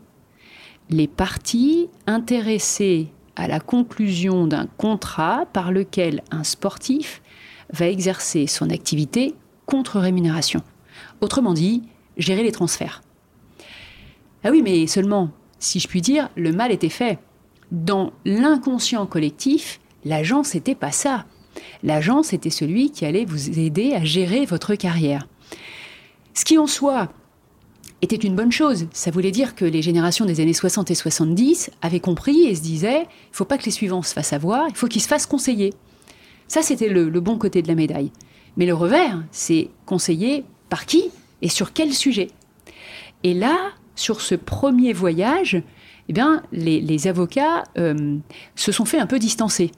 [0.90, 7.22] les parties intéressées à la conclusion d'un contrat par lequel un sportif
[7.72, 9.34] va exercer son activité
[9.66, 10.60] contre rémunération.
[11.20, 11.82] Autrement dit,
[12.16, 13.02] gérer les transferts.
[14.44, 17.18] Ah oui, mais seulement, si je puis dire, le mal était fait.
[17.70, 21.24] Dans l'inconscient collectif, l'agent, c'était pas ça.
[21.82, 25.26] L'agent, c'était celui qui allait vous aider à gérer votre carrière.
[26.34, 27.08] Ce qui en soi
[28.02, 28.88] était une bonne chose.
[28.92, 32.60] Ça voulait dire que les générations des années 60 et 70 avaient compris et se
[32.60, 35.26] disaient, il faut pas que les suivants se fassent avoir, il faut qu'ils se fassent
[35.26, 35.72] conseiller.
[36.48, 38.10] Ça, c'était le, bon côté de la médaille.
[38.56, 41.10] Mais le revers, c'est conseiller par qui
[41.40, 42.28] et sur quel sujet.
[43.22, 43.56] Et là,
[43.94, 45.62] sur ce premier voyage,
[46.08, 48.16] eh bien, les, avocats euh,
[48.56, 49.70] se sont fait un peu distancer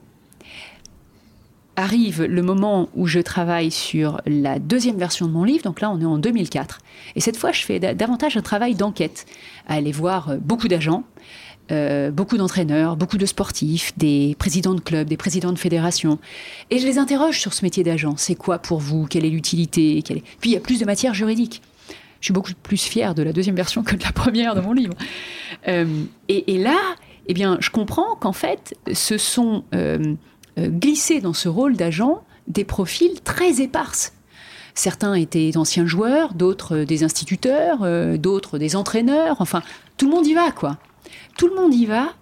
[1.76, 5.90] arrive le moment où je travaille sur la deuxième version de mon livre, donc là
[5.90, 6.78] on est en 2004.
[7.16, 9.26] Et cette fois, je fais davantage un travail d'enquête,
[9.66, 11.04] aller voir euh, beaucoup d'agents,
[11.72, 16.18] euh, beaucoup d'entraîneurs, beaucoup de sportifs, des présidents de clubs, des présidents de fédérations.
[16.70, 18.14] Et je les interroge sur ce métier d'agent.
[18.16, 19.06] C'est quoi pour vous?
[19.06, 20.02] Quelle est l'utilité?
[20.02, 21.62] Puis il y a plus de matière juridique.
[22.20, 24.72] Je suis beaucoup plus fière de la deuxième version que de la première de mon
[24.72, 24.94] livre.
[25.68, 26.78] Euh, et, là,
[27.26, 29.64] eh bien, je comprends qu'en fait, ce sont...
[30.58, 34.12] glisser dans ce rôle d'agent des profils très éparses.
[34.74, 39.36] Certains étaient d'anciens joueurs, d'autres euh, des instituteurs, euh, d'autres des entraîneurs.
[39.38, 39.62] Enfin,
[39.96, 40.78] tout le monde y va, quoi.
[41.38, 42.12] Tout le monde y va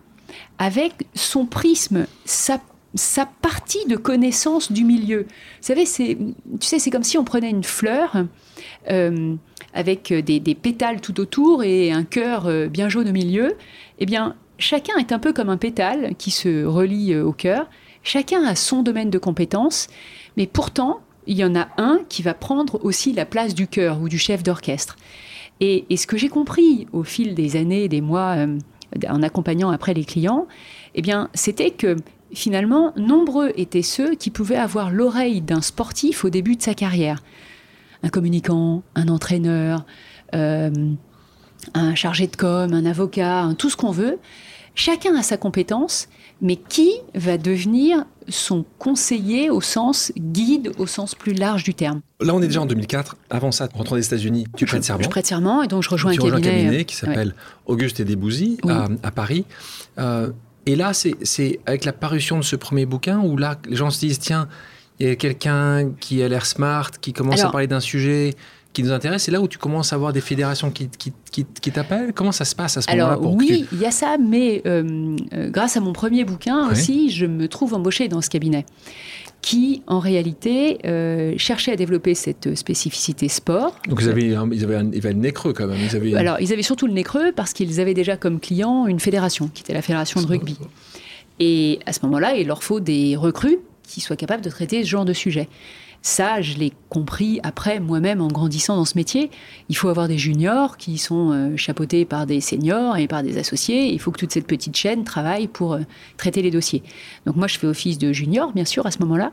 [0.58, 2.60] avec son prisme, sa,
[3.40, 5.22] partie de connaissance du milieu.
[5.22, 6.18] Vous savez, c'est,
[6.60, 8.16] tu sais, c'est comme si on prenait une fleur
[9.74, 13.56] avec des, des, pétales tout autour et un cœur bien jaune au milieu.
[13.98, 17.68] Eh bien, chacun est un peu comme un pétale qui se relie au cœur.
[18.02, 19.88] Chacun a son domaine de compétences,
[20.36, 24.00] mais pourtant, il y en a un qui va prendre aussi la place du chœur
[24.00, 24.96] ou du chef d'orchestre.
[25.60, 28.58] Et, ce que j'ai compris au fil des années, des mois, euh,
[29.08, 30.48] en accompagnant après les clients,
[30.94, 31.96] eh bien, c'était que
[32.34, 37.22] finalement, nombreux étaient ceux qui pouvaient avoir l'oreille d'un sportif au début de sa carrière.
[38.02, 39.84] Un communicant, un entraîneur,
[40.34, 40.70] euh,
[41.74, 44.18] un chargé de com, un avocat, tout ce qu'on veut.
[44.74, 46.08] Chacun a sa compétence
[46.42, 52.00] mais qui va devenir son conseiller au sens guide, au sens plus large du terme?
[52.20, 53.16] Là, on est déjà en 2004.
[53.30, 55.04] Avant ça, rentrant des États-Unis, tu prêtes serment.
[55.04, 56.84] Je prête serment et donc je rejoins un cabinet, un cabinet.
[56.84, 57.34] qui s'appelle
[57.66, 59.44] Auguste et Desbouzy à, Paris.
[59.98, 60.30] Euh,
[60.66, 64.00] et là, c'est avec la parution de ce premier bouquin où là, les gens se
[64.00, 64.48] disent tiens,
[64.98, 68.34] il y a quelqu'un qui a l'air smart, qui commence à parler d'un sujet
[68.72, 69.24] qui nous intéresse.
[69.24, 72.12] C'est là où tu commences à avoir des fédérations qui, qui, qui, t'appellent.
[72.12, 75.16] Comment ça se passe à ce moment-là Alors oui, il y a ça, mais euh,
[75.32, 78.64] euh, grâce à mon premier bouquin aussi, je me trouve embauchée dans ce cabinet
[79.40, 83.74] qui, en réalité, euh, cherchait à développer cette spécificité sport.
[83.88, 85.80] Donc, ils avaient, ils avaient, un, le nez creux quand même.
[85.80, 86.14] Ils avaient...
[86.14, 89.50] Alors, ils avaient surtout le nez creux parce qu'ils avaient déjà comme client une fédération,
[89.52, 90.56] qui était la fédération de rugby.
[91.40, 94.88] Et à ce moment-là, il leur faut des recrues qui soient capables de traiter ce
[94.88, 95.48] genre de sujet.
[96.02, 99.30] Ça, je l'ai compris après moi-même en grandissant dans ce métier.
[99.68, 103.38] Il faut avoir des juniors qui sont euh, chapeautés par des seniors et par des
[103.38, 103.92] associés.
[103.92, 105.80] Il faut que toute cette petite chaîne travaille pour euh,
[106.16, 106.82] traiter les dossiers.
[107.24, 109.32] Donc moi, je fais office de junior, bien sûr, à ce moment-là.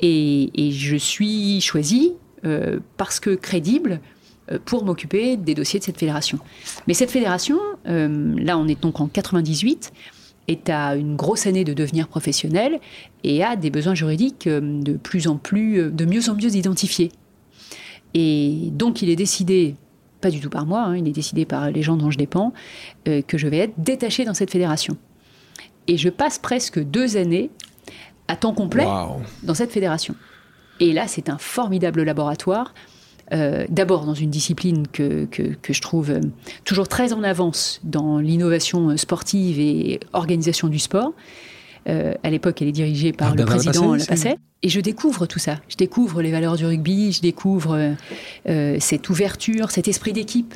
[0.00, 2.12] Et, je suis choisie
[2.44, 4.00] euh, parce que crédible
[4.66, 6.38] pour m'occuper des dossiers de cette fédération.
[6.86, 9.92] Mais cette fédération, là on est donc en 98,
[10.48, 12.80] est à une grosse année de devenir professionnel
[13.24, 16.54] et a des besoins juridiques euh, de plus en plus, euh, de mieux en mieux
[16.56, 17.12] identifiés.
[18.14, 19.76] Et donc il est décidé,
[20.20, 22.52] pas du tout par moi, hein, il est décidé par les gens dont je dépends,
[23.08, 24.96] euh, que je vais être détaché dans cette fédération.
[25.86, 27.50] Et je passe presque deux années
[28.28, 28.86] à temps complet
[29.42, 30.14] dans cette fédération.
[30.80, 32.72] Et là, c'est un formidable laboratoire
[33.32, 36.20] euh, d'abord dans une discipline que, que, je trouve euh,
[36.64, 41.12] toujours très en avance dans l'innovation sportive et organisation du sport.
[41.86, 44.36] à l'époque, elle est dirigée par le président Lapasset.
[44.62, 45.58] Et je découvre tout ça.
[45.68, 47.96] Je découvre les valeurs du rugby, je découvre
[48.78, 50.54] cette ouverture, cet esprit d'équipe.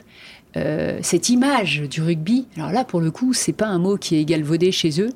[0.55, 4.25] cette image du rugby, alors là pour le coup, c'est pas un mot qui est
[4.25, 5.11] galvaudé chez eux,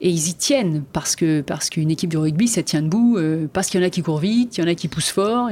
[0.00, 3.46] et ils y tiennent parce que parce qu'une équipe de rugby, ça tient debout euh,
[3.52, 5.50] parce qu'il y en a qui courent vite, il y en a qui poussent fort,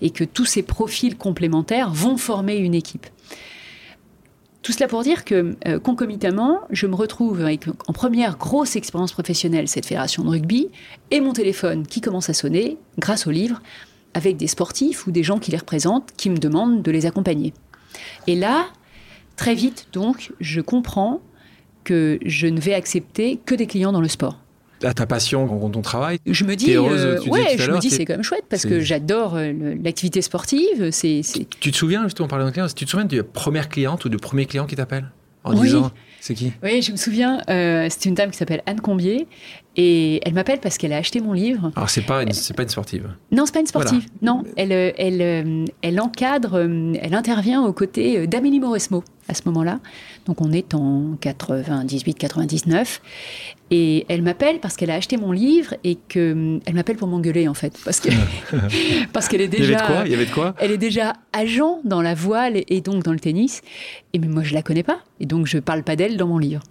[0.00, 3.06] et que tous ces profils complémentaires vont former une équipe.
[4.62, 9.12] Tout cela pour dire que euh, concomitamment, je me retrouve avec en première grosse expérience
[9.12, 10.68] professionnelle cette fédération de rugby
[11.10, 13.62] et mon téléphone qui commence à sonner grâce au livre
[14.14, 17.54] avec des sportifs ou des gens qui les représentent qui me demandent de les accompagner.
[18.26, 18.66] Et là,
[19.36, 21.20] très vite donc, je comprends
[21.88, 24.38] que je ne vais accepter que des clients dans le sport.
[24.84, 28.04] À ta passion quand on travaille Je me dis, euh, ouais, je me dis c'est
[28.04, 30.90] quand même chouette parce que j'adore euh, l'activité sportive.
[30.92, 31.22] C'est,
[31.60, 34.04] Tu te souviens justement, on parlait de clients, tu te souviens de la première cliente
[34.04, 35.10] ou du premier client qui t'appelle
[35.44, 36.52] en disant c'est qui?
[36.62, 37.40] Oui, je me souviens.
[37.48, 39.26] Euh, c'est une dame qui s'appelle Anne Combier
[39.76, 41.72] et elle m'appelle parce qu'elle a acheté mon livre.
[41.74, 43.08] Alors c'est pas c'est pas une sportive.
[43.32, 44.04] Non, c'est pas une sportive.
[44.20, 49.80] Non, elle elle elle encadre, elle intervient aux côtés d'Amélie Mauresmo à ce moment-là.
[50.26, 53.00] Donc on est en 98-99.
[53.70, 57.06] Et elle m'appelle parce qu'elle a acheté mon livre et que hum, elle m'appelle pour
[57.06, 58.08] m'engueuler en fait parce que
[59.12, 60.54] parce qu'elle est déjà Il y avait de quoi, Il y avait de quoi?
[60.58, 63.60] Elle est déjà agent dans la voile et donc dans le tennis
[64.14, 66.38] et mais moi je la connais pas et donc je parle pas d'elle dans mon
[66.38, 66.62] livre.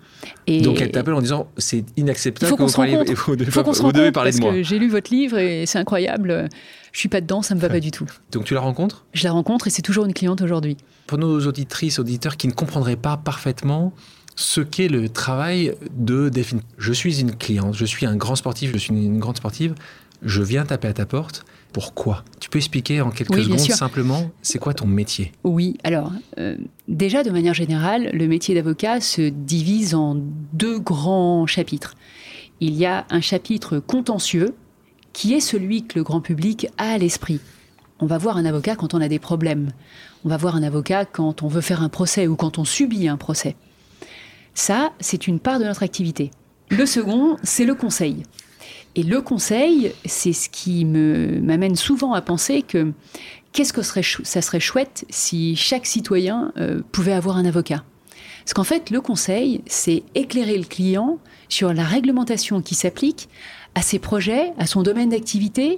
[0.47, 4.31] Et donc elle t'appelle en disant c'est inacceptable faut que vous, parliez, vous, devez, parler
[4.31, 4.49] de moi.
[4.49, 6.49] Parce que j'ai lu votre livre et c'est incroyable.
[6.91, 8.07] Je suis pas dedans, ça me va pas du tout.
[8.31, 9.05] Donc tu la rencontres?
[9.13, 10.77] Je la rencontre et c'est toujours une cliente aujourd'hui.
[11.05, 13.93] Pour nos auditrices, auditeurs qui ne comprendraient pas parfaitement
[14.35, 16.63] ce qu'est le travail de définir.
[16.77, 19.73] Je suis une cliente, je suis un grand sportif, je suis une grande sportive,
[20.21, 21.45] je viens taper à ta porte.
[21.77, 25.31] Pourquoi Tu peux expliquer en quelques secondes simplement, c'est quoi ton métier?
[25.43, 30.15] Oui, alors euh, déjà de manière générale, le métier d'avocat se divise en
[30.53, 31.93] deux grands chapitres.
[32.61, 34.55] Il y a un chapitre contentieux,
[35.13, 37.39] qui est celui que le grand public a à l'esprit.
[37.99, 39.69] On va voir un avocat quand on a des problèmes.
[40.25, 43.07] On va voir un avocat quand on veut faire un procès ou quand on subit
[43.07, 43.55] un procès.
[44.55, 46.31] Ça, c'est une part de notre activité.
[46.71, 48.23] Le second, c'est le conseil.
[48.97, 52.93] Et le conseil, c'est ce qui m'amène souvent à penser que
[53.53, 57.83] qu'est-ce que serait, ça serait chouette si chaque citoyen euh, pouvait avoir un avocat.
[58.43, 63.29] Parce qu'en fait, le conseil, c'est éclairer le client sur la réglementation qui s'applique
[63.75, 65.77] à ses projets, à son domaine d'activité,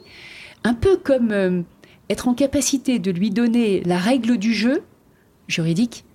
[0.64, 1.62] un peu comme euh,
[2.10, 4.82] être en capacité de lui donner la règle du jeu
[5.50, 6.06] juridique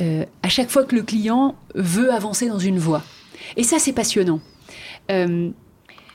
[0.00, 3.04] euh, à chaque fois que le client veut avancer dans une voie.
[3.56, 4.40] Et ça, c'est passionnant.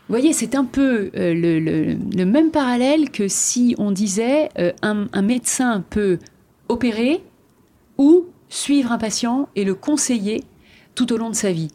[0.08, 4.50] Vous voyez, c'est un peu euh, le, même parallèle que si on disait
[4.82, 6.20] un, un, médecin peut
[6.70, 7.24] opérer
[7.98, 10.44] ou suivre un patient et le conseiller
[10.94, 11.72] tout au long de sa vie.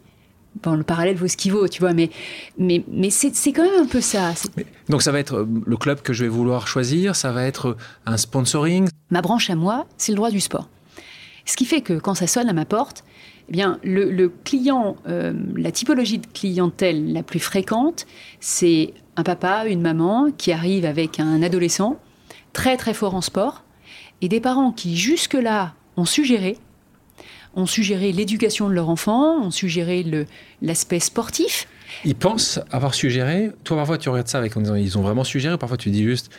[0.63, 2.11] Bon, le parallèle vaut ce qu'il vaut, tu vois, mais,
[2.59, 4.33] mais, mais c'est quand même un peu ça.
[4.89, 8.17] Donc ça va être le club que je vais vouloir choisir, ça va être un
[8.17, 8.89] sponsoring?
[9.11, 10.69] Ma branche à moi, c'est le droit du sport.
[11.47, 13.05] Ce qui fait que quand ça sonne à ma porte,
[13.51, 18.07] eh bien, le, client, euh, la typologie de clientèle la plus fréquente,
[18.39, 21.99] c'est un papa, une maman qui arrive avec un adolescent
[22.53, 23.65] très très fort en sport
[24.21, 26.59] et des parents qui jusque-là ont suggéré,
[27.57, 30.07] ont suggéré l'éducation de leur enfant, ont suggéré
[30.63, 31.67] l'aspect sportif.
[32.05, 33.51] Ils pensent avoir suggéré.
[33.65, 35.59] Toi, parfois, tu regardes ça avec en disant ils ont vraiment suggéré.
[35.59, 36.31] Parfois, tu dis juste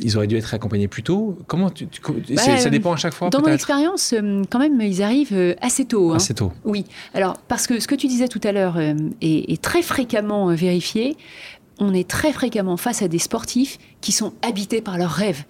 [0.00, 1.38] ils auraient dû être accompagnés plus tôt.
[1.46, 1.86] Comment tu,
[2.30, 5.54] bah, ça dépend à chaque fois Dans mon expérience, euh, quand même, ils arrivent euh,
[5.60, 6.12] assez tôt.
[6.12, 6.16] Hein.
[6.16, 6.52] Assez tôt.
[6.64, 6.86] Oui.
[7.12, 11.16] Alors, parce que ce que tu disais tout à l'heure euh, est, très fréquemment vérifié.
[11.78, 15.44] On est très fréquemment face à des sportifs qui sont habités par leurs rêves.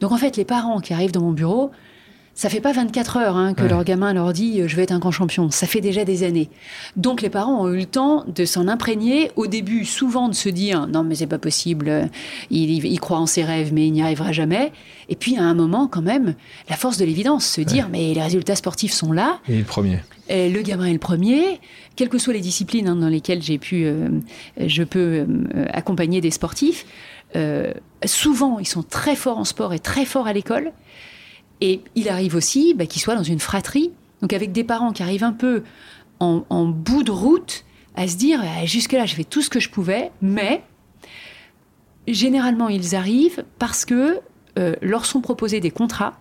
[0.00, 1.70] Donc, en fait, les parents qui arrivent dans mon bureau,
[2.36, 4.92] ça fait pas 24 heures hein, que leur gamin leur dit euh, je vais être
[4.92, 5.50] un grand champion.
[5.50, 6.50] Ça fait déjà des années.
[6.94, 9.30] Donc les parents ont eu le temps de s'en imprégner.
[9.36, 12.10] Au début, souvent de se dire non mais c'est pas possible.
[12.50, 14.70] Il, croit en ses rêves mais il n'y arrivera jamais.
[15.08, 16.34] Et puis à un moment quand même,
[16.68, 19.38] la force de l'évidence, se dire mais les résultats sportifs sont là.
[19.48, 20.00] Et le premier.
[20.28, 21.58] Et le gamin est le premier.
[21.96, 24.08] Quelles que soient les disciplines hein, dans lesquelles j'ai pu, euh,
[24.58, 26.84] je peux euh, accompagner des sportifs.
[28.04, 30.72] souvent, ils sont très forts en sport et très forts à l'école.
[31.60, 33.92] Et il arrive aussi bah, qu'il soit dans une fratrie,
[34.22, 35.62] donc avec des parents qui arrivent un peu
[36.20, 39.70] en, bout de route à se dire eh, jusque-là, je fais tout ce que je
[39.70, 40.62] pouvais, mais
[42.08, 44.20] généralement, ils arrivent parce que
[44.58, 46.18] euh, leur sont proposés des contrats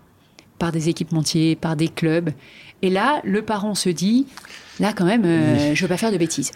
[0.59, 2.31] par des équipementiers, par des clubs.
[2.81, 4.27] Et là, le parent se dit
[4.79, 6.51] là, quand même, euh, je ne veux pas faire de bêtises.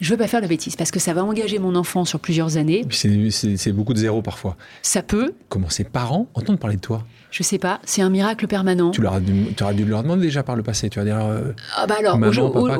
[0.00, 2.56] Je veux pas faire la bêtise parce que ça va engager mon enfant sur plusieurs
[2.56, 2.86] années.
[2.90, 4.56] C'est beaucoup de zéro parfois.
[4.82, 5.34] Ça peut.
[5.48, 7.04] Comment ses parents entendent parler de toi?
[7.30, 8.90] Je sais pas, c'est un miracle permanent.
[8.90, 10.88] Tu, leur as dû, auras dû leur demander déjà par le passé.
[10.88, 11.18] Tu vas dire.
[11.18, 12.18] Euh, ah bah alors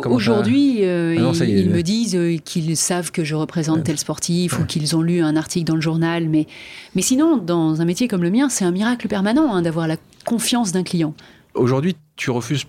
[0.06, 4.64] aujourd'hui, euh, ah ils, me disent euh, qu'ils savent que je représente tel sportif ou
[4.64, 6.28] qu'ils ont lu un article dans le journal.
[6.28, 6.46] Mais,
[6.94, 9.96] mais sinon, dans un métier comme le mien, c'est un miracle permanent hein, d'avoir la
[10.24, 11.12] confiance d'un client.
[11.54, 12.64] Aujourd'hui, tu refuses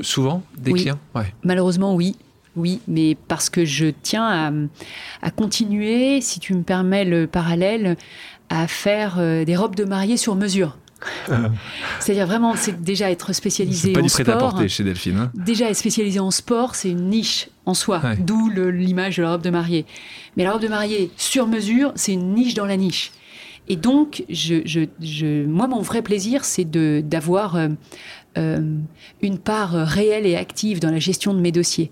[0.00, 0.98] souvent des clients?
[1.16, 1.34] Ouais.
[1.42, 2.16] Malheureusement, oui.
[2.56, 7.96] Oui, mais parce que je tiens à, à, continuer, si tu me permets le parallèle,
[8.48, 10.76] à faire des robes de mariée sur mesure.
[12.00, 14.34] C'est-à-dire vraiment, c'est déjà être spécialisé pas en du sport.
[14.34, 15.16] à porter chez Delphine.
[15.16, 15.32] Hein.
[15.34, 19.42] déjà être spécialisé en sport, c'est une niche en soi, d'où l'image de la robe
[19.42, 19.86] de mariée.
[20.36, 23.12] Mais la robe de mariée sur mesure, c'est une niche dans la niche.
[23.68, 26.64] Et donc, je, moi, mon vrai plaisir, c'est
[27.06, 27.68] d'avoir euh,
[28.38, 28.76] euh,
[29.20, 31.90] une part réelle et active dans la gestion de mes dossiers.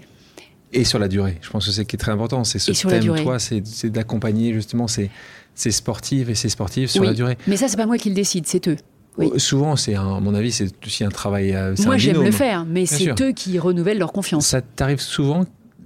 [0.73, 2.45] Et sur la durée, je pense que c'est qui est très important.
[2.45, 5.11] C'est ce thème, toi, c'est d'accompagner justement ces,
[5.55, 7.37] ces sportives et ces sportives sur la durée.
[7.47, 8.77] Mais ça, c'est pas moi qui le décide, c'est eux.
[9.19, 11.55] Euh, souvent, c'est à mon avis, c'est aussi un travail.
[11.55, 14.47] Euh, Moi, j'aime le faire, mais c'est eux qui renouvellent leur confiance.
[14.47, 15.45] Ça t'arrive souvent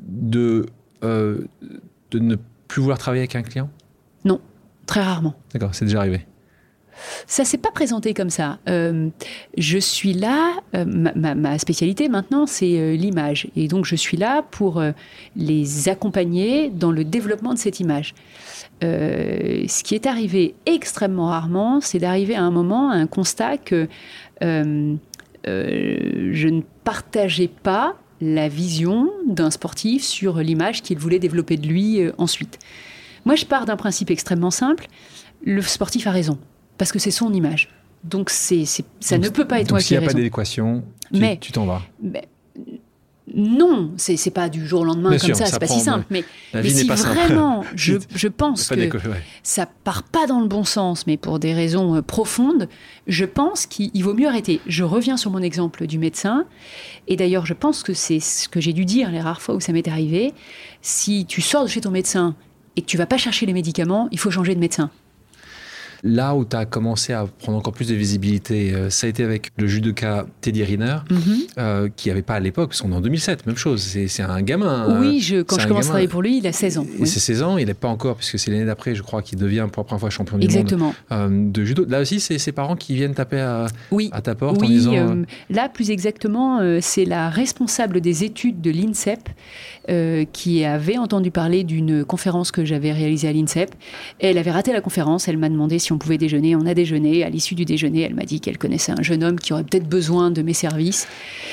[0.09, 0.67] de,
[1.05, 1.39] euh,
[2.11, 2.37] de ne
[2.69, 3.71] plus vouloir travailler avec un client?
[4.25, 4.41] Non,
[4.87, 5.35] très rarement.
[5.53, 6.27] D'accord, c'est déjà arrivé.
[7.27, 8.59] Ça s'est pas présenté comme ça.
[8.67, 13.49] je suis là, ma, ma, spécialité maintenant, c'est l'image.
[13.57, 14.83] Et donc, je suis là pour
[15.37, 18.15] les accompagner dans le développement de cette image.
[18.83, 23.59] Euh, ce qui est arrivé extrêmement rarement, c'est d'arriver à un moment, à un constat
[23.59, 23.89] que
[24.43, 24.95] euh,
[25.47, 31.67] euh, je ne partageais pas la vision d'un sportif sur l'image qu'il voulait développer de
[31.67, 32.59] lui ensuite.
[33.25, 34.87] Moi, je pars d'un principe extrêmement simple.
[35.45, 36.39] Le sportif a raison,
[36.81, 37.69] parce que c'est son image.
[38.05, 38.65] Donc, c'est,
[39.01, 39.87] ça ne peut pas être raison.
[39.87, 41.83] S'il n'y a pas d'adéquation, tu, t'en vas.
[43.35, 46.07] Non, c'est c'est pas du jour au lendemain comme ça, c'est pas si simple.
[46.09, 46.25] Mais,
[46.65, 48.99] si vraiment, je, pense que
[49.43, 52.67] ça part pas dans le bon sens, mais pour des raisons euh, profondes,
[53.07, 54.63] je pense qu'il vaut mieux arrêter.
[54.67, 56.47] Je reviens sur mon exemple du médecin,
[57.09, 59.61] et d'ailleurs, je pense que c'est ce que j'ai dû dire les rares fois où
[59.61, 60.33] ça m'est arrivé.
[60.81, 62.35] Si tu sors de chez ton médecin
[62.77, 64.91] et que tu vas pas chercher les médicaments, il faut changer de médecin.
[66.03, 69.23] Là où tu as commencé à prendre encore plus de visibilité, euh, ça a été
[69.23, 71.19] avec le judoka Teddy Riner, mhm.
[71.59, 74.43] euh, qui n'avait pas à l'époque, parce qu'on est en 2007, même chose, c'est un
[74.43, 75.01] gamin.
[75.01, 76.87] Oui, je, quand je commence à travailler pour lui, il a 16 ans.
[77.05, 79.67] C'est 16 ans, il n'est pas encore, puisque c'est l'année d'après, je crois, qu'il devient
[79.71, 80.87] pour la première fois champion du Exactement.
[80.87, 81.85] monde euh, de judo.
[81.87, 83.67] Là aussi, c'est ses parents qui viennent taper à,
[84.13, 85.23] à ta porte en disant...
[85.51, 89.29] là, plus exactement, c'est la responsable des études de l'INSEP
[90.33, 93.75] qui avait entendu parler d'une conférence que j'avais réalisée à l'INSEP.
[94.19, 96.55] Elle avait raté la conférence, elle m'a demandé si on pouvait déjeuner.
[96.55, 97.25] On a déjeuné.
[97.25, 99.89] À l'issue du déjeuner, elle m'a dit qu'elle connaissait un jeune homme qui aurait peut-être
[99.89, 101.09] besoin de mes services.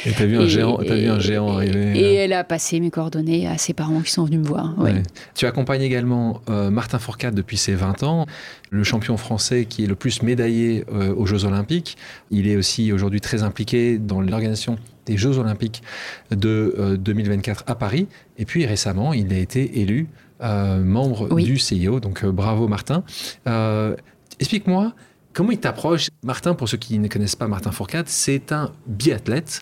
[0.05, 2.23] Et t'as vu, un géant, as vu un géant arriver Et euh.
[2.23, 4.75] elle a passé mes coordonnées à ses parents qui sont venus me voir.
[5.35, 8.25] Tu accompagnes également euh, Martin Fourcade depuis ses 20 ans,
[8.69, 11.97] le champion français qui est le plus médaillé euh, aux Jeux Olympiques.
[12.31, 14.77] Il est aussi aujourd'hui très impliqué dans l'organisation
[15.07, 15.81] des Jeux Olympiques
[16.29, 18.07] de 2024 à Paris.
[18.37, 20.07] Et puis récemment, il a été élu
[20.39, 21.99] membre du CIO.
[21.99, 23.03] Donc bravo Martin.
[24.39, 24.93] Explique-moi
[25.37, 26.09] comment il t'approche.
[26.23, 29.61] Martin, pour ceux qui ne connaissent pas Martin Fourcade, c'est un biathlète.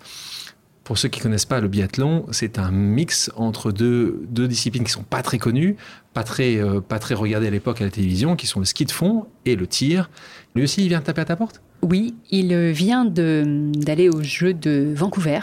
[0.86, 4.86] Pour ceux qui ne connaissent pas le biathlon, c'est un mix entre deux, deux disciplines
[4.86, 5.76] qui sont pas très connues,
[6.14, 8.86] pas très, euh, pas très regardées à l'époque à la télévision, qui sont le ski
[8.86, 10.10] de fond et le tir.
[10.56, 11.62] Lui aussi, il vient taper à ta porte?
[11.82, 15.40] Oui, il vient d'aller aux Jeux de Vancouver,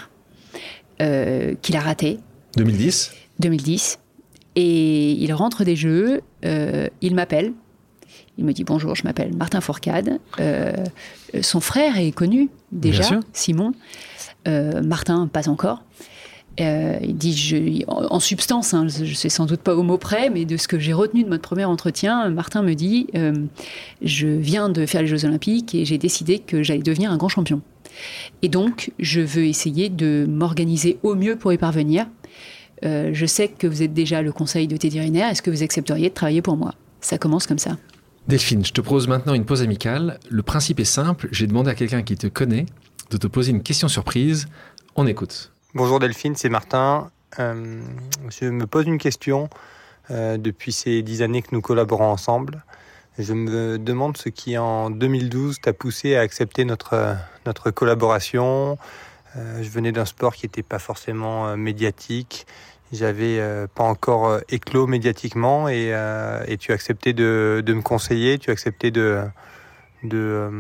[1.01, 2.19] euh, qu'il a raté.
[2.57, 3.99] 2010 2010.
[4.55, 7.53] Et il rentre des Jeux, euh, il m'appelle
[8.39, 10.19] il me dit bonjour, je m'appelle Martin Fourcade.
[10.41, 10.73] Euh,
[11.43, 13.73] son frère est connu déjà, Simon.
[14.49, 15.85] Euh, Martin, pas encore.
[16.61, 19.97] Euh, il dit, je, en, substance, hein, je ne sais sans doute pas au mot
[19.97, 23.07] près, mais de ce que j'ai retenu de notre premier entretien, Martin me dit,
[24.03, 27.29] je viens de faire les Jeux Olympiques et j'ai décidé que j'allais devenir un grand
[27.29, 27.63] champion.
[28.43, 32.07] Et donc, je veux essayer de m'organiser au mieux pour y parvenir.
[32.83, 35.29] je sais que vous êtes déjà le conseil de Teddy Riner.
[35.31, 36.75] Est-ce que vous accepteriez de travailler pour moi?
[37.01, 37.79] Ça commence comme ça.
[38.29, 40.21] Delphine, je te pose maintenant une pause amicale.
[40.29, 41.29] Le principe est simple.
[41.33, 42.67] J'ai demandé à quelqu'un qui te connaît
[43.11, 44.47] de te poser une question surprise.
[44.95, 45.52] On écoute.
[45.75, 47.11] Bonjour Delphine, c'est Martin.
[47.39, 47.81] Euh,
[48.29, 49.49] je me pose une question
[50.11, 52.63] euh, depuis ces dix années que nous collaborons ensemble.
[53.19, 57.17] Je me demande ce qui, en 2012, t'a poussé à accepter notre,
[57.47, 58.77] notre collaboration.
[59.39, 62.47] Euh, je venais d'un sport qui n'était pas forcément médiatique
[62.93, 63.41] j'avais
[63.75, 65.95] pas encore éclos médiatiquement et,
[66.61, 69.23] tu as accepté de, de, me conseiller, tu as accepté de,
[70.03, 70.51] de,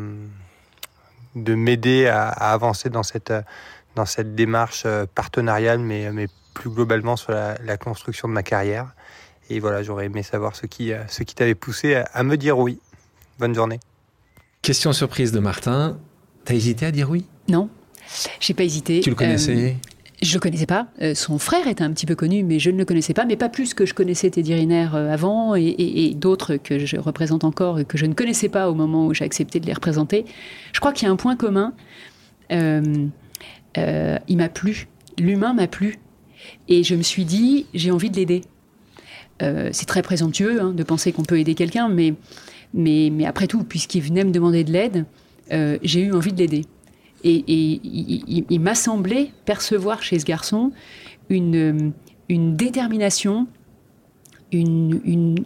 [1.36, 3.34] de m'aider à, avancer dans cette,
[3.94, 8.94] dans cette démarche partenariale, mais, mais plus globalement sur la, construction de ma carrière.
[9.50, 12.78] Et voilà, j'aurais aimé savoir ce qui, ce qui t'avait poussé à, me dire oui.
[13.38, 13.80] Bonne journée.
[14.62, 15.98] Question surprise de Martin.
[16.44, 17.26] T'as hésité à dire oui?
[17.48, 17.68] Non,
[18.40, 19.00] j'ai pas hésité.
[19.00, 19.76] Tu le connaissais?
[20.22, 20.86] Je ne le connaissais pas.
[21.02, 23.34] Euh, son frère était un petit peu connu, mais je ne le connaissais pas, mais
[23.36, 27.80] pas plus que je connaissais Teddy Riner euh, avant et, d'autres que je représente encore
[27.80, 30.24] et que je ne connaissais pas au moment où j'ai accepté de les représenter.
[30.72, 31.74] Je crois qu'il y a un point commun.
[32.52, 33.06] Euh,
[33.76, 34.88] il m'a plu.
[35.18, 35.98] L'humain m'a plu.
[36.68, 38.42] Et je me suis dit, j'ai envie de l'aider.
[39.40, 42.14] c'est très présomptueux hein, de penser qu'on peut aider quelqu'un, mais,
[42.74, 45.04] mais, mais après tout, puisqu'il venait me demander de l'aide,
[45.82, 46.64] j'ai eu envie de l'aider.
[47.24, 47.80] Et,
[48.50, 50.72] il, m'a semblé percevoir chez ce garçon
[51.28, 51.92] une,
[52.28, 53.46] une détermination,
[54.50, 55.00] une,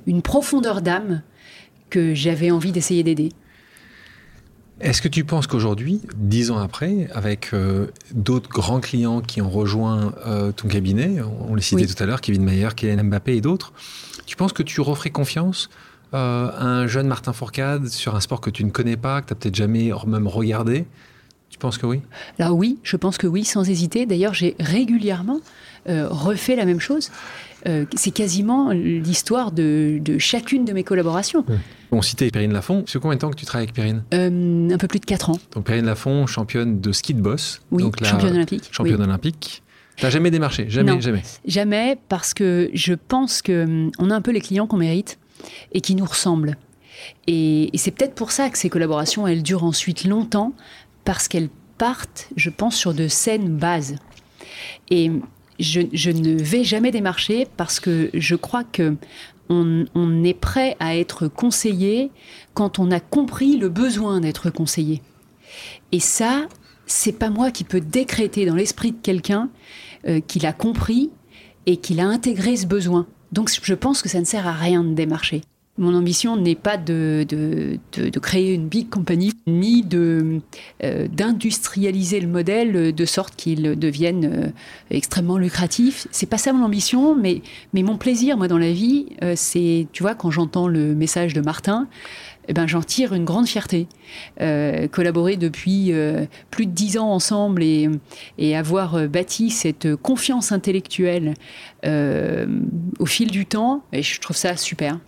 [0.06, 1.22] une, profondeur d'âme
[1.90, 3.30] que j'avais envie d'essayer d'aider.
[4.80, 9.48] Est-ce que tu penses qu'aujourd'hui, dix ans après, avec euh, d'autres grands clients qui ont
[9.48, 11.16] rejoint euh, ton cabinet,
[11.48, 13.72] on, les citait tout à l'heure, Kevin Mayer, Kylian Mbappé et d'autres,
[14.26, 15.70] tu penses que tu referais confiance
[16.12, 19.28] euh, à un jeune Martin Fourcade sur un sport que tu ne connais pas, que
[19.28, 20.86] tu n'as peut-être jamais même regardé?
[21.48, 22.02] Tu penses que oui?
[22.38, 24.04] Là, oui, je pense que oui, sans hésiter.
[24.04, 25.40] D'ailleurs, j'ai régulièrement
[25.88, 27.10] euh, refait la même chose.
[27.66, 31.44] Euh, c'est quasiment l'histoire de, chacune de mes collaborations.
[31.90, 32.84] On citait Perrine Lafont.
[32.86, 35.30] C'est combien de temps que tu travailles avec Perrine euh, Un peu plus de 4
[35.30, 35.38] ans.
[35.52, 37.62] Donc Perrine Lafont, championne de ski de boss.
[37.70, 38.68] Oui, donc championne olympique.
[38.70, 39.62] Championne olympique.
[39.98, 44.30] T'as jamais démarché Jamais, jamais Jamais, parce que je pense qu'on hum, a un peu
[44.30, 45.18] les clients qu'on mérite
[45.72, 46.56] et qui nous ressemblent.
[47.26, 50.52] Et, et c'est peut-être pour ça que ces collaborations, elles durent ensuite longtemps,
[51.04, 51.48] parce qu'elles
[51.78, 53.96] partent, je pense, sur de saines bases.
[54.90, 55.10] Et
[55.58, 58.96] je, ne vais jamais démarcher parce que je crois que
[59.48, 62.10] on, est prêt à être conseillé
[62.54, 65.02] quand on a compris le besoin d'être conseillé.
[65.92, 66.48] Et ça,
[66.86, 69.48] c'est pas moi qui peux décréter dans l'esprit de quelqu'un
[70.08, 71.10] euh, qu'il a compris
[71.66, 73.06] et qu'il a intégré ce besoin.
[73.30, 75.42] Donc je pense que ça ne sert à rien de démarcher.
[75.78, 80.40] Mon ambition n'est pas de, de, créer une big company, ni de
[80.82, 84.48] euh, d'industrialiser le modèle de sorte qu'il devienne euh,
[84.90, 86.06] extrêmement lucratif.
[86.12, 87.42] C'est pas ça mon ambition, mais,
[87.74, 91.34] mais mon plaisir, moi, dans la vie, euh, c'est, tu vois, quand j'entends le message
[91.34, 91.88] de Martin,
[92.48, 93.86] eh ben, j'en tire une grande fierté.
[94.38, 95.92] collaborer depuis
[96.52, 97.90] plus de dix ans ensemble et,
[98.38, 101.34] et avoir bâti cette confiance intellectuelle
[101.84, 105.00] au fil du temps, et je trouve ça super.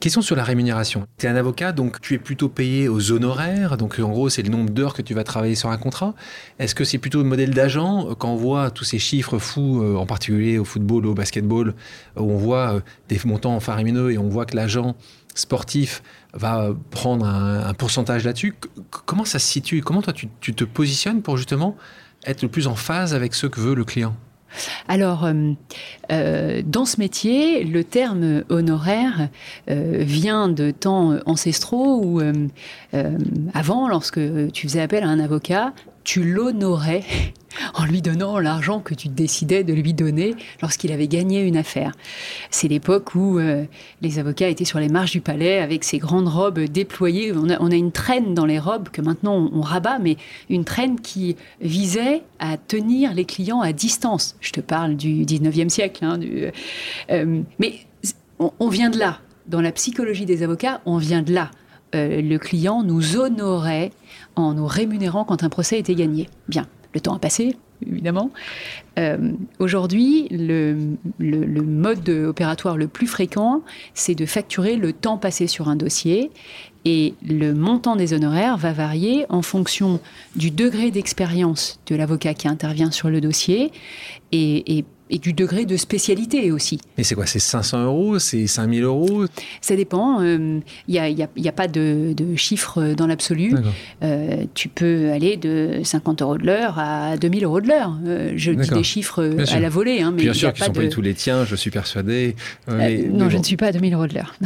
[0.00, 1.06] Question sur la rémunération.
[1.18, 3.76] Tu es un avocat, donc tu es plutôt payé aux honoraires.
[3.76, 6.14] Donc en gros, c'est le nombre d'heures que tu vas travailler sur un contrat.
[6.58, 9.96] Est-ce que c'est plutôt le modèle d'agent Quand on voit tous ces chiffres fous, euh,
[9.96, 11.74] en particulier au football, au basketball,
[12.16, 14.94] où on voit euh, des montants faramineux et on voit que l'agent
[15.34, 16.02] sportif
[16.32, 18.54] va prendre un, pourcentage là-dessus.
[19.06, 19.80] Comment ça se situe?
[19.80, 21.76] Comment toi tu, tu te positionnes pour justement
[22.24, 24.16] être le plus en phase avec ce que veut le client?
[24.88, 25.52] Alors, euh,
[26.12, 29.28] euh, dans ce métier, le terme honoraire
[29.70, 32.20] euh, vient de temps ancestraux où,
[33.54, 34.20] avant, lorsque
[34.52, 35.72] tu faisais appel à un avocat,
[36.04, 37.02] tu l'honorais
[37.74, 41.92] en lui donnant l'argent que tu décidais de lui donner lorsqu'il avait gagné une affaire.
[42.50, 43.64] C'est l'époque où euh,
[44.02, 47.32] les avocats étaient sur les marches du palais avec ces grandes robes déployées.
[47.32, 50.16] On a, une traîne dans les robes que maintenant on, rabat, mais
[50.50, 54.36] une traîne qui visait à tenir les clients à distance.
[54.40, 56.04] Je te parle du 19e siècle.
[56.04, 56.20] Hein,
[57.10, 57.80] euh, mais
[58.38, 59.20] on vient de là.
[59.46, 61.50] Dans la psychologie des avocats, on vient de là.
[61.94, 63.92] Euh, le client nous honorait
[64.36, 66.28] en nous rémunérant quand un procès était gagné.
[66.48, 67.56] Bien, le temps a passé,
[67.86, 68.30] évidemment.
[68.98, 73.62] Euh, aujourd'hui, le, mode opératoire le plus fréquent,
[73.94, 76.30] c'est de facturer le temps passé sur un dossier.
[76.84, 80.00] Et le montant des honoraires va varier en fonction
[80.36, 83.72] du degré d'expérience de l'avocat qui intervient sur le dossier
[84.32, 86.80] et, et et du degré de spécialité aussi.
[86.96, 89.24] Mais c'est quoi C'est 500 euros C'est 5000 euros?
[89.60, 90.22] Ça dépend.
[90.22, 93.54] Il euh, n'y a, y a, pas de, de chiffre dans l'absolu.
[94.02, 97.96] Euh, tu peux aller de 50 euros de l'heure à 2000 euros de l'heure.
[98.06, 100.00] Euh, je dis des chiffres à la volée.
[100.00, 102.34] Hein, mais Bien sûr qu'ils ne sont pas tous les tiens, je suis persuadé.
[102.68, 104.34] non, je ne suis pas à 2000 euros de l'heure.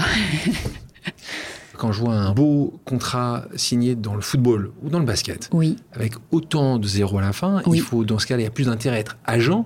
[1.78, 5.76] quand je vois un beau contrat signé dans le football ou dans le basket, oui.
[5.92, 8.50] avec autant de zéros à la fin, il faut, dans ce cas-là, il y a
[8.50, 9.64] plus d'intérêt à être agent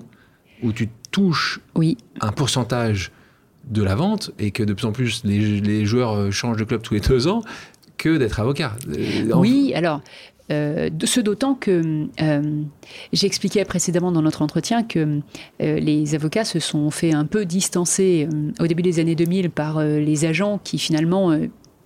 [0.62, 1.96] où tu touches oui.
[2.20, 3.12] un pourcentage
[3.70, 6.82] de la vente et que de plus en plus les, joueurs euh, changent de club
[6.82, 7.42] tous les deux ans
[7.96, 8.72] que d'être avocat.
[8.88, 10.00] Euh, oui, alors.
[10.50, 12.08] Euh, ce d'autant que
[13.12, 15.20] j'expliquais précédemment dans notre entretien que
[15.60, 20.24] les avocats se sont fait un peu distancer au début des années 2000 par les
[20.24, 21.32] agents qui finalement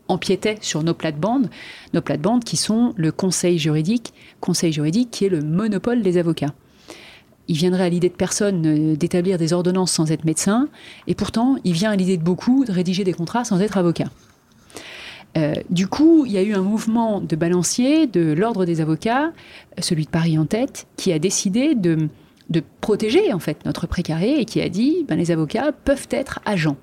[0.09, 1.51] empiétaient sur nos plates-bandes,
[1.93, 6.55] nos plates-bandes qui sont le conseil juridique, conseil juridique qui est le monopole des avocats.
[7.49, 10.69] Il viendrait à l'idée de personne d'établir des ordonnances sans être médecin,
[11.07, 14.07] et pourtant, il vient à l'idée de beaucoup de rédiger des contrats sans être avocat.
[15.37, 19.33] Euh, du coup, il y a eu un mouvement de balancier de l'ordre des avocats,
[19.79, 22.09] celui de Paris en tête, qui a décidé de,
[22.81, 26.77] protéger en fait notre précaré et qui a dit ben, les avocats peuvent être agents.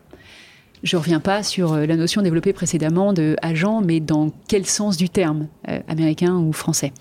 [0.84, 4.66] Je ne reviens pas sur euh, la notion développée précédemment de agent, mais dans quel
[4.66, 6.92] sens du terme, euh, américain ou français.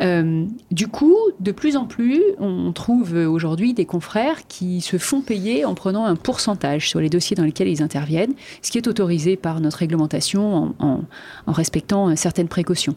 [0.00, 5.20] Euh, du coup, de plus en plus, on trouve aujourd'hui des confrères qui se font
[5.20, 8.88] payer en prenant un pourcentage sur les dossiers dans lesquels ils interviennent, ce qui est
[8.88, 11.00] autorisé par notre réglementation en,
[11.46, 12.96] respectant certaines précautions.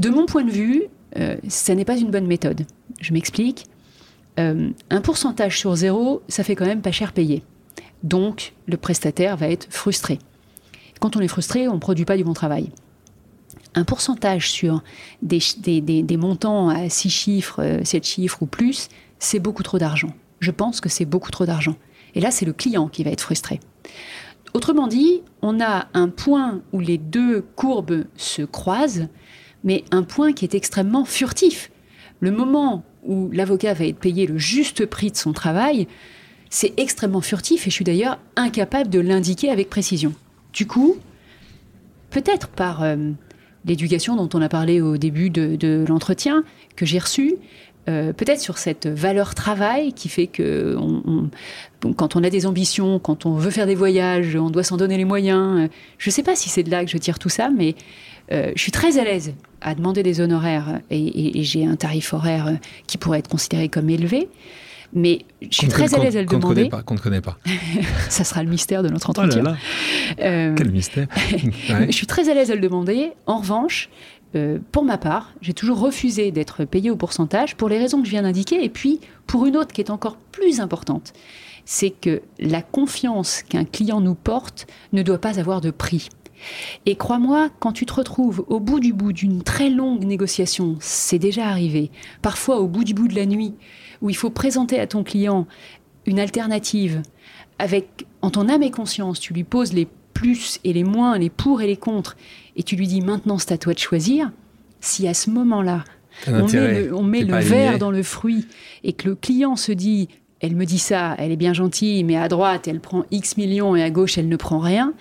[0.00, 0.84] De mon point de vue,
[1.18, 2.66] euh, ça n'est pas une bonne méthode.
[3.00, 3.66] Je m'explique.
[4.38, 7.42] Euh, un pourcentage sur zéro, ça fait quand même pas cher payé.
[8.02, 10.18] Donc, le prestataire va être frustré.
[11.00, 12.70] Quand on est frustré, on ne produit pas du bon travail
[13.74, 14.82] un pourcentage sur
[15.22, 20.12] des, montants à 6 chiffres, 7 euh, chiffres ou plus, c'est beaucoup trop d'argent.
[20.40, 21.76] Je pense que c'est beaucoup trop d'argent.
[22.14, 23.60] Et là, c'est le client qui va être frustré.
[24.54, 29.08] Autrement dit, on a un point où les deux courbes se croisent,
[29.62, 31.70] mais un point qui est extrêmement furtif.
[32.18, 35.86] Le moment où l'avocat va être payé le juste prix de son travail,
[36.48, 40.12] c'est extrêmement furtif et je suis d'ailleurs incapable de l'indiquer avec précision.
[40.52, 40.96] Du coup,
[42.10, 43.12] peut-être par euh,
[43.64, 46.44] l'éducation dont on a parlé au début de, l'entretien
[46.76, 47.36] que j'ai reçu,
[47.88, 50.76] euh, peut-être sur cette valeur travail qui fait que
[51.96, 54.96] quand on a des ambitions, quand on veut faire des voyages, on doit s'en donner
[54.96, 55.68] les moyens.
[55.98, 57.74] Je ne sais pas si c'est de là que je tire tout ça, mais
[58.32, 62.58] euh, je suis très à l'aise à demander des honoraires et j'ai un tarif horaire
[62.86, 64.28] qui pourrait être considéré comme élevé.
[64.92, 66.68] Mais je suis très à l'aise à le demander.
[66.84, 67.38] Qu'on ne connaît pas.
[68.08, 69.56] ça sera le mystère de notre oh entretien.
[70.20, 71.06] Euh, Quel mystère.
[71.68, 73.12] Je suis très à l'aise à le demander.
[73.26, 73.88] En revanche,
[74.34, 78.06] euh, pour ma part, j'ai toujours refusé d'être payé au pourcentage pour les raisons que
[78.06, 78.64] je viens d'indiquer.
[78.64, 81.12] Et puis, pour une autre qui est encore plus importante,
[81.64, 86.08] c'est que la confiance qu'un client nous porte ne doit pas avoir de prix.
[86.86, 91.18] Et crois-moi, quand tu te retrouves au bout du bout d'une très longue négociation, c'est
[91.18, 91.90] déjà arrivé,
[92.22, 93.54] parfois au bout du bout de la nuit,
[94.02, 95.46] où il faut présenter à ton client
[96.06, 97.02] une alternative
[97.58, 101.30] avec, en ton âme et conscience, tu lui poses les plus et les moins, les
[101.30, 102.16] pour et les contre,
[102.56, 104.32] et tu lui dis maintenant c'est à toi de choisir,
[104.80, 105.84] si à ce moment-là,
[106.26, 108.46] on met le, on met le verre dans le fruit
[108.82, 110.08] et que le client se dit
[110.40, 113.76] elle me dit ça, elle est bien gentille, mais à droite elle prend X millions
[113.76, 114.94] et à gauche elle ne prend rien,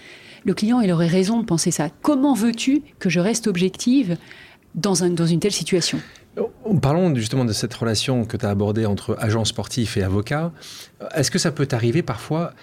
[0.46, 1.90] le client il aurait raison de penser ça.
[2.02, 4.18] Comment veux-tu que je reste objective
[4.76, 6.00] dans, un, dans une telle situation?
[6.82, 10.52] Parlons justement de cette relation que tu as abordée entre agent sportif et avocat.
[11.16, 12.54] Est-ce que ça peut t'arriver parfois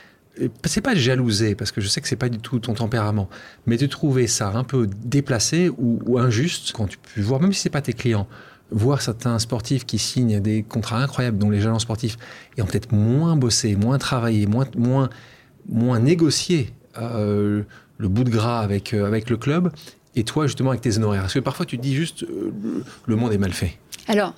[0.65, 3.29] c'est pas de jalouser, parce que je sais que c'est pas du tout ton tempérament,
[3.67, 7.61] mais de trouver ça un peu déplacé ou, injuste quand tu peux voir, même si
[7.61, 8.27] c'est pas tes clients,
[8.71, 12.17] voir certains sportifs qui signent des contrats incroyables, dont les agents sportifs,
[12.57, 15.09] et ont peut-être moins bossé, moins travaillé, moins, moins,
[15.69, 17.63] moins négocié euh,
[17.99, 19.73] le bout de gras avec, euh, avec le club,
[20.15, 22.53] et toi justement avec tes honoraires Parce que parfois tu dis juste euh,
[23.07, 23.79] le monde est mal fait.
[24.09, 24.35] Alors,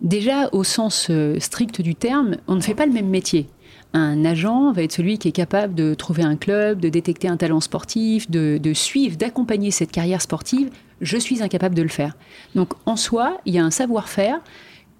[0.00, 3.46] déjà au sens strict du terme, on ne fait pas le même métier.
[3.92, 7.36] Un agent va être celui qui est capable de trouver un club, de détecter un
[7.36, 10.70] talent sportif, de suivre, d'accompagner cette carrière sportive.
[11.02, 12.16] Je suis incapable de le faire.
[12.54, 14.40] Donc en soi, il y a un savoir-faire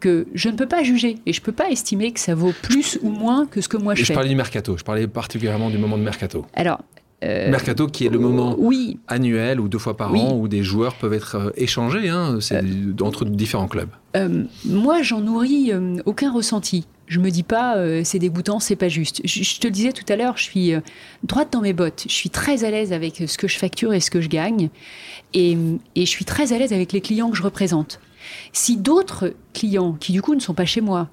[0.00, 2.52] que je ne peux pas juger et je ne peux pas estimer que ça vaut
[2.62, 4.12] plus ou moins que ce que moi je fais.
[4.12, 6.46] Je parlais du mercato, je parlais particulièrement du moment de mercato.
[6.54, 6.80] Alors,
[7.24, 8.56] euh, Mercato qui est le moment
[9.08, 12.62] annuel ou deux fois par an où des joueurs peuvent être euh, échangés hein, c'est
[12.62, 13.88] euh, entre différents clubs.
[14.64, 15.72] moi, j'en nourris
[16.04, 16.86] aucun ressenti.
[17.08, 19.22] Je me dis pas c'est dégoûtant, c'est pas juste.
[19.24, 20.72] Je, te le disais tout à l'heure, je suis
[21.24, 22.04] droite dans mes bottes.
[22.06, 24.68] Je suis très à l'aise avec ce que je facture et ce que je gagne,
[25.32, 25.56] et,
[25.96, 27.98] et je suis très à l'aise avec les clients que je représente.
[28.52, 31.08] Si d'autres clients qui du coup ne sont pas chez moi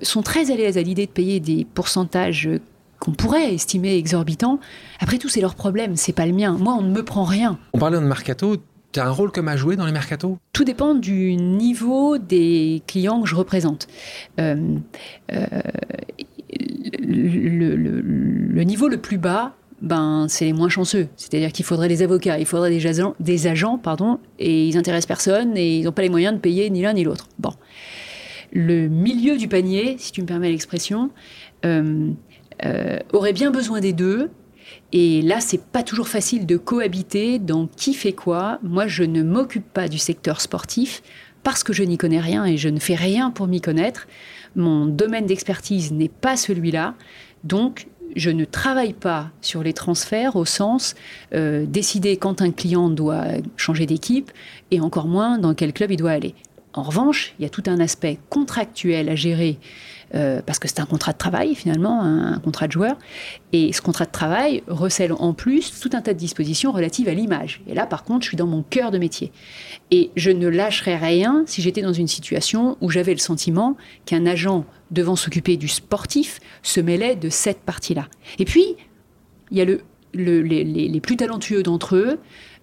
[0.00, 2.48] sont très à l'aise à l'idée de payer des pourcentages
[3.04, 4.58] qu'on pourrait estimer exorbitant.
[4.98, 6.56] Après tout, c'est leur problème, c'est pas le mien.
[6.58, 7.58] Moi, on ne me prend rien.
[7.74, 8.56] On parlait de mercato.
[8.92, 12.82] Tu as un rôle comme à jouer dans les mercatos Tout dépend du niveau des
[12.86, 13.88] clients que je représente.
[14.38, 14.76] Euh,
[15.32, 15.46] euh,
[17.00, 19.54] le, niveau le plus bas,
[19.84, 21.08] ben, c'est les moins chanceux.
[21.14, 25.76] C'est-à-dire qu'il faudrait des avocats, il faudrait des agents, pardon, et ils intéressent personne et
[25.76, 27.28] ils n'ont pas les moyens de payer ni l'un ni l'autre.
[27.38, 27.52] Bon.
[28.50, 31.10] Le milieu du panier, si tu me permets l'expression,
[31.66, 32.08] euh,
[32.64, 34.30] euh, aurait bien besoin des deux.
[34.92, 38.60] Et là, c'est pas toujours facile de cohabiter dans qui fait quoi.
[38.62, 41.02] Moi, je ne m'occupe pas du secteur sportif
[41.42, 44.06] parce que je n'y connais rien et je ne fais rien pour m'y connaître.
[44.56, 46.94] Mon domaine d'expertise n'est pas celui-là.
[47.42, 50.94] Donc, je ne travaille pas sur les transferts au sens
[51.34, 54.30] euh, décider quand un client doit changer d'équipe
[54.70, 56.34] et encore moins dans quel club il doit aller.
[56.74, 59.58] En revanche, il y a tout un aspect contractuel à gérer
[60.14, 62.96] euh, parce que c'est un contrat de travail finalement, un, contrat de joueur.
[63.52, 67.14] Et ce contrat de travail recèle en plus tout un tas de dispositions relatives à
[67.14, 67.62] l'image.
[67.68, 69.32] Et là, par contre, je suis dans mon cœur de métier.
[69.90, 74.26] Et je ne lâcherais rien si j'étais dans une situation où j'avais le sentiment qu'un
[74.26, 74.64] agent
[74.94, 78.08] devant s'occuper du sportif se mêlait de cette partie-là.
[78.38, 78.76] Et puis,
[79.50, 79.80] il y a le,
[80.14, 82.18] les, plus talentueux d'entre eux.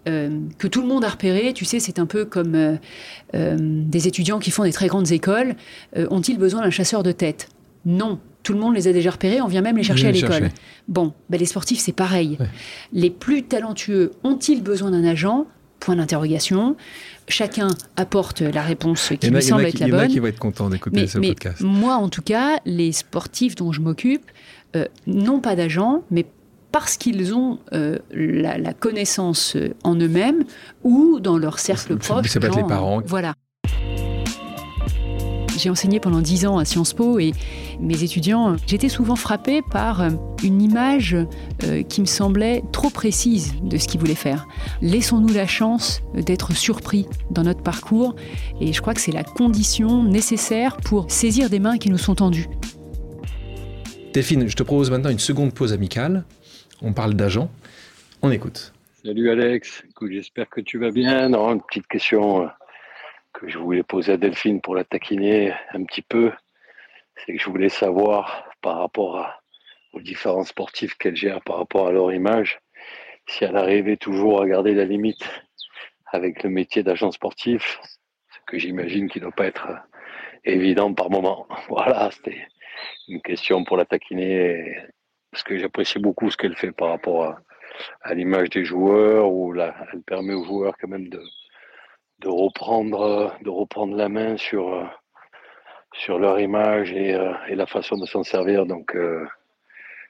[0.08, 2.76] Euh, que tout le monde a repéré, tu sais, c'est un peu comme euh,
[3.36, 5.56] euh, des étudiants qui font des très grandes écoles.
[5.96, 7.50] Ont-ils besoin d'un chasseur de tête?
[7.86, 8.20] Non.
[8.42, 10.50] Tout le monde les a déjà repérés, on vient même les chercher à l'école.
[10.88, 12.40] Bon, ben les sportifs, c'est pareil.
[12.92, 15.46] Les plus talentueux ont-ils besoin d'un agent?
[15.80, 16.76] Point d'interrogation.
[17.28, 19.96] Chacun apporte la réponse qui me semble être la bonne.
[19.96, 21.62] Il y en a qui vont être contents d'écouter ce podcast.
[21.62, 24.26] Moi, en tout cas, les sportifs dont je m'occupe
[25.08, 26.26] n'ont pas d'agent, mais
[26.72, 30.44] parce qu'ils ont euh, la, connaissance euh, en eux-mêmes
[30.84, 32.28] ou dans leur cercle proche.
[32.28, 33.02] Ça peut les parents.
[33.06, 33.34] Voilà.
[35.62, 37.34] J'ai enseigné pendant dix ans à Sciences Po et
[37.80, 40.10] mes étudiants, j'étais souvent frappée par euh,
[40.44, 41.16] une image
[41.88, 44.48] qui me semblait trop précise de ce qu'ils voulaient faire.
[44.82, 48.16] Laissons-nous la chance d'être surpris dans notre parcours
[48.60, 52.16] et je crois que c'est la condition nécessaire pour saisir des mains qui nous sont
[52.16, 52.48] tendues.
[54.14, 56.26] Delphine, je te propose maintenant une seconde pause amicale
[56.82, 57.52] on parle d'agents.
[58.22, 58.74] On écoute.
[59.04, 61.30] Salut Alex, j'espère que tu vas bien.
[61.30, 62.48] Non, une petite question euh,
[63.42, 66.32] que je voulais poser à Delphine pour la taquiner un petit peu.
[67.16, 69.34] C'est que je voulais savoir par rapport
[69.94, 72.60] aux différents sportifs qu'elle gère, par rapport à leur image,
[73.28, 75.28] si elle arrivait toujours à garder la limite
[76.06, 77.80] avec le métier d'agent sportif,
[78.30, 79.70] ce que j'imagine qui ne doit pas être
[80.44, 81.48] évident par moment.
[81.68, 82.46] Voilà, c'était
[83.08, 84.78] une question pour la taquiner
[85.32, 87.38] parce que j'apprécie beaucoup ce qu'elle fait par rapport
[88.04, 89.74] à, l'image des joueurs, où elle
[90.06, 91.24] permet aux joueurs quand même de,
[92.22, 94.88] de, reprendre, de reprendre la main sur,
[96.04, 98.66] sur leur image et, euh, la façon de s'en servir.
[98.66, 99.26] Donc, euh,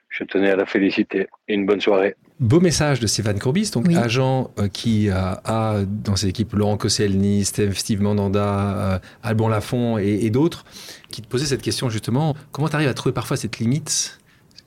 [0.08, 1.26] je tenais à la féliciter.
[1.48, 2.14] Et une bonne soirée.
[2.38, 7.44] Beau message de Stéphane Courbis, donc agent euh, qui a, dans ses équipes Laurent Koscielny,
[7.44, 10.64] Steve, Steve Mandanda, Alban Lafont et, et d'autres,
[11.10, 14.18] qui te posaient cette question justement comment tu arrives à trouver parfois cette limite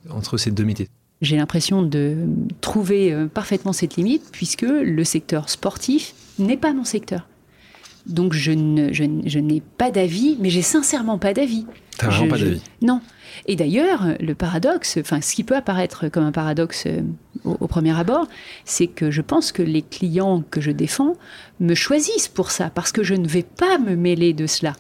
[0.10, 0.88] entre ces deux métiers?
[1.22, 2.18] J'ai l'impression de
[2.62, 7.28] trouver euh, parfaitement cette limite puisque le secteur sportif n'est pas mon secteur.
[8.06, 11.66] Donc je, n'ai pas d'avis, mais j'ai sincèrement pas d'avis.
[11.98, 13.02] T'as vraiment pas d'avis Non.
[13.48, 17.02] Et d'ailleurs, le paradoxe, enfin ce qui peut apparaître comme un paradoxe euh,
[17.44, 18.28] au, premier abord,
[18.64, 21.16] c'est que je pense que les clients que je défends
[21.60, 24.74] me choisissent pour ça, parce que je ne vais pas me mêler de cela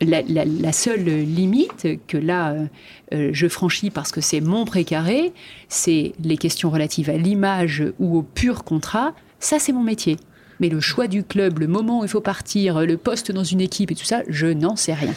[0.00, 2.66] la, seule limite que là euh,
[3.12, 5.32] euh, je franchis parce que c'est mon précaré,
[5.68, 9.14] c'est les questions relatives à l'image ou au pur contrat.
[9.40, 10.16] Ça, c'est mon métier.
[10.64, 13.60] Mais le choix du club, le moment où il faut partir, le poste dans une
[13.60, 15.12] équipe et tout ça, je n'en sais rien.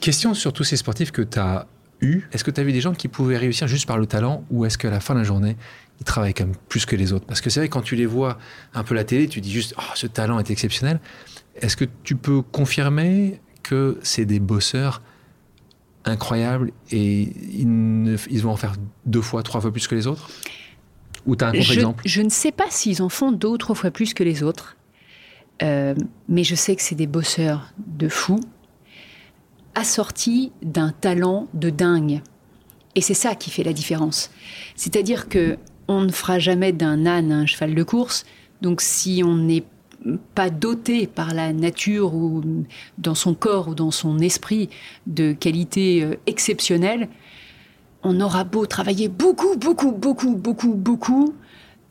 [0.00, 1.66] Question sur tous ces sportifs que tu as
[2.02, 2.24] eus.
[2.30, 4.66] Est-ce que tu as vu des gens qui pouvaient réussir juste par le talent ou
[4.66, 5.56] est-ce qu'à la fin de la journée,
[5.98, 7.24] ils travaillent quand même plus que les autres?
[7.24, 8.36] Parce que c'est vrai, quand tu les vois
[8.74, 11.00] un peu la télé, tu dis juste oh, ce talent est exceptionnel.
[11.62, 15.00] Est-ce que tu peux confirmer que c'est des bosseurs
[16.04, 18.74] incroyables et ils, vont en faire
[19.06, 20.28] deux fois, trois fois plus que les autres?
[21.26, 23.74] Ou tu as un contre-exemple je, ne sais pas s'ils en font deux ou trois
[23.74, 24.76] fois plus que les autres,
[25.62, 25.94] euh,
[26.28, 28.40] mais je sais que c'est des bosseurs de fous,
[29.74, 32.22] assortis d'un talent de dingue.
[32.94, 34.30] Et c'est ça qui fait la différence.
[34.74, 35.58] C'est-à-dire que
[35.88, 38.24] on ne fera jamais d'un âne un cheval de course.
[38.62, 39.64] Donc si on n'est
[40.34, 42.42] pas doté par la nature ou
[42.98, 44.68] dans son corps ou dans son esprit
[45.06, 47.08] de qualités euh, exceptionnelles,
[48.06, 51.34] on aura beau travailler beaucoup, beaucoup, beaucoup, beaucoup, beaucoup,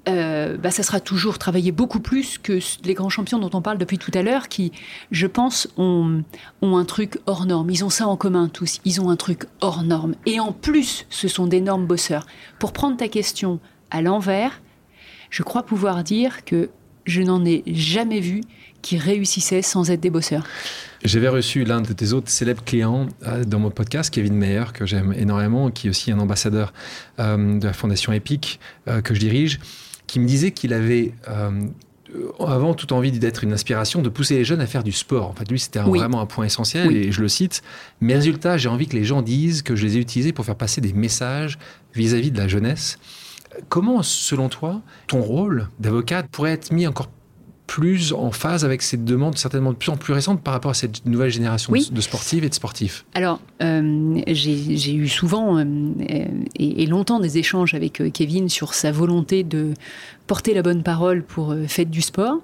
[0.08, 3.78] euh, bah, ça sera toujours travailler beaucoup plus que les grands champions dont on parle
[3.78, 4.72] depuis tout à l'heure, qui,
[5.12, 6.24] je pense, ont,
[6.62, 7.70] ont un truc hors norme.
[7.70, 8.80] Ils ont ça en commun tous.
[8.86, 10.16] Ils ont un truc hors norme.
[10.26, 12.26] Et en plus, ce sont d'énormes bosseurs.
[12.60, 13.60] Pour prendre ta question
[13.92, 14.62] à l'envers,
[15.30, 16.70] je crois pouvoir dire que
[17.06, 18.42] je n'en ai jamais vu
[18.82, 20.46] qui réussissait sans être des bosseurs.
[21.06, 24.88] J'avais reçu l'un de tes autres célèbres clients euh, dans mon podcast, Kevin Meyer, que
[24.88, 26.74] j'aime énormément, qui est aussi un ambassadeur
[27.20, 29.60] euh, de la Fondation EPIC euh, que je dirige,
[30.08, 31.14] qui me disait qu'il avait
[32.40, 35.30] avant toute envie d'être une inspiration, de pousser les jeunes à faire du sport.
[35.30, 37.62] En fait, lui, c'était vraiment un point essentiel, et je le cite.
[38.02, 40.56] Mes résultats, j'ai envie que les gens disent que je les ai utilisés pour faire
[40.56, 41.58] passer des messages
[41.94, 42.98] vis-à-vis -vis de la jeunesse
[43.70, 47.10] Comment, selon toi, ton rôle d'avocate pourrait être mis encore
[47.68, 50.76] plus en phase avec ces demandes certainement de plus en plus récentes par rapport à
[50.76, 55.64] cette nouvelle génération de, sportives et de sportifs Alors, euh, j'ai eu souvent euh,
[56.60, 59.74] et, longtemps des échanges avec euh, Kevin sur sa volonté de
[60.28, 62.40] porter la bonne parole pour faire du sport.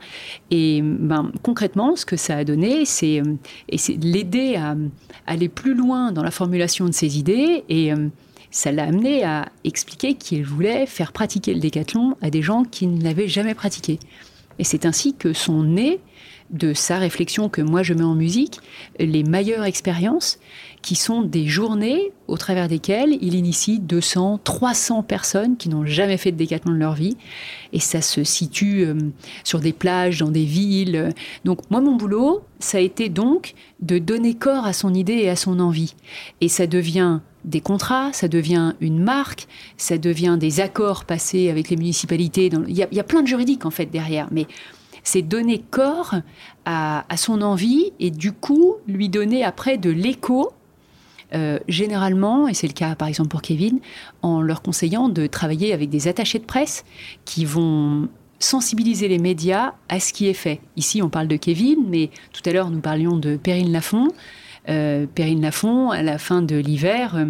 [0.51, 3.23] Et ben, concrètement, ce que ça a donné, c'est
[4.01, 4.75] l'aider à
[5.25, 7.91] aller plus loin dans la formulation de ses idées et
[8.51, 12.85] ça l'a amené à expliquer qu'il voulait faire pratiquer le décathlon à des gens qui
[12.85, 13.97] ne l'avaient jamais pratiqué.
[14.61, 15.99] Et c'est ainsi que sont nées
[16.51, 18.59] de sa réflexion que moi je mets en musique,
[18.99, 20.39] les meilleures expériences,
[20.81, 26.17] qui sont des journées au travers desquelles il initie 200, 300 personnes qui n'ont jamais
[26.17, 27.17] fait de décathlon de leur vie.
[27.71, 28.95] Et ça se situe euh,
[29.43, 31.13] sur des plages, dans des villes.
[31.45, 35.29] Donc moi, mon boulot, ça a été donc de donner corps à son idée et
[35.29, 35.95] à son envie.
[36.41, 39.47] Et ça devient des contrats, ça devient une marque,
[39.77, 42.49] ça devient des accords passés avec les municipalités.
[42.67, 44.47] Il, y a, plein de juridiques en fait derrière, mais
[45.03, 46.15] c'est donner corps
[46.65, 50.51] à, son envie et du coup lui donner après de l'écho.
[51.33, 53.79] Euh, généralement, et c'est le cas par exemple pour Kevin,
[54.21, 56.83] en leur conseillant de travailler avec des attachés de presse
[57.23, 60.59] qui vont sensibiliser les médias à ce qui est fait.
[60.75, 64.09] Ici, on parle de Kevin, mais tout à l'heure, nous parlions de Perrine Lafont.
[64.69, 67.25] Euh, Perrine Lafont, à la fin de l'hiver, euh,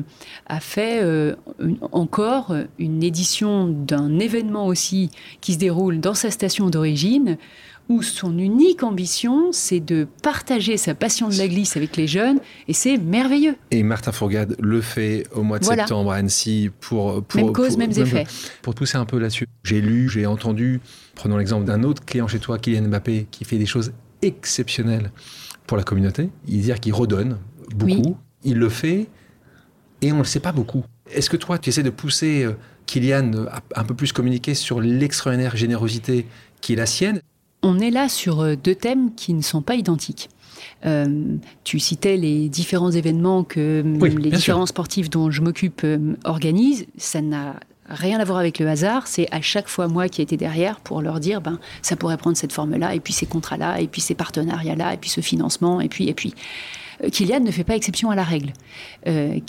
[0.47, 1.35] a fait euh,
[1.93, 7.37] encore une édition d'un événement aussi qui se déroule dans sa station d'origine,
[7.87, 12.39] où son unique ambition, c'est de partager sa passion de la glisse avec les jeunes,
[12.67, 13.55] et c'est merveilleux.
[13.71, 17.77] Et Martin Fourgade le fait au mois de septembre à Annecy pour, pour même cause,
[17.77, 18.25] mêmes effets.
[18.61, 19.47] Pour pousser un peu là-dessus.
[19.63, 20.81] J'ai lu, j'ai entendu,
[21.15, 25.11] prenons l'exemple d'un autre client chez toi, Kylian Mbappé, qui fait des choses exceptionnelles
[25.71, 26.29] pour la communauté.
[26.49, 27.37] Il dire qu'il redonne
[27.73, 28.17] beaucoup.
[28.43, 29.07] Il le fait
[30.01, 30.83] et on ne le sait pas beaucoup.
[31.09, 32.57] Est-ce que toi, tu essaies de pousser euh,
[32.87, 36.25] Kylian à un peu plus communiquer sur l'extraordinaire générosité
[36.59, 37.21] qui est la sienne?
[37.61, 40.29] On est là sur euh, deux thèmes qui ne sont pas identiques.
[40.85, 43.81] Euh, tu citais les différents événements que
[44.19, 45.87] les différents sportifs dont je m'occupe
[46.25, 46.85] organisent.
[46.97, 47.55] Ça n'a
[47.91, 51.01] rien à voir avec le hasard, c'est à chaque fois moi qui étais derrière pour
[51.01, 54.15] leur dire ben ça pourrait prendre cette forme-là, et puis ces contrats-là, et puis ces
[54.15, 56.33] partenariats-là, et puis ce financement, et puis et puis.
[57.03, 58.53] Euh, Kylian ne fait pas exception à la règle.
[59.07, 59.39] Euh,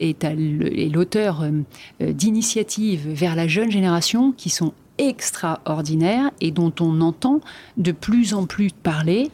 [0.00, 7.40] est, l'auteur euh, d'initiatives vers la jeune génération qui sont extraordinaires et dont on entend
[7.76, 9.30] de plus en plus parler.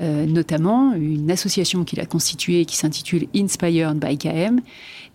[0.00, 4.60] Notamment une association qu'il a constituée qui s'intitule Inspired by KM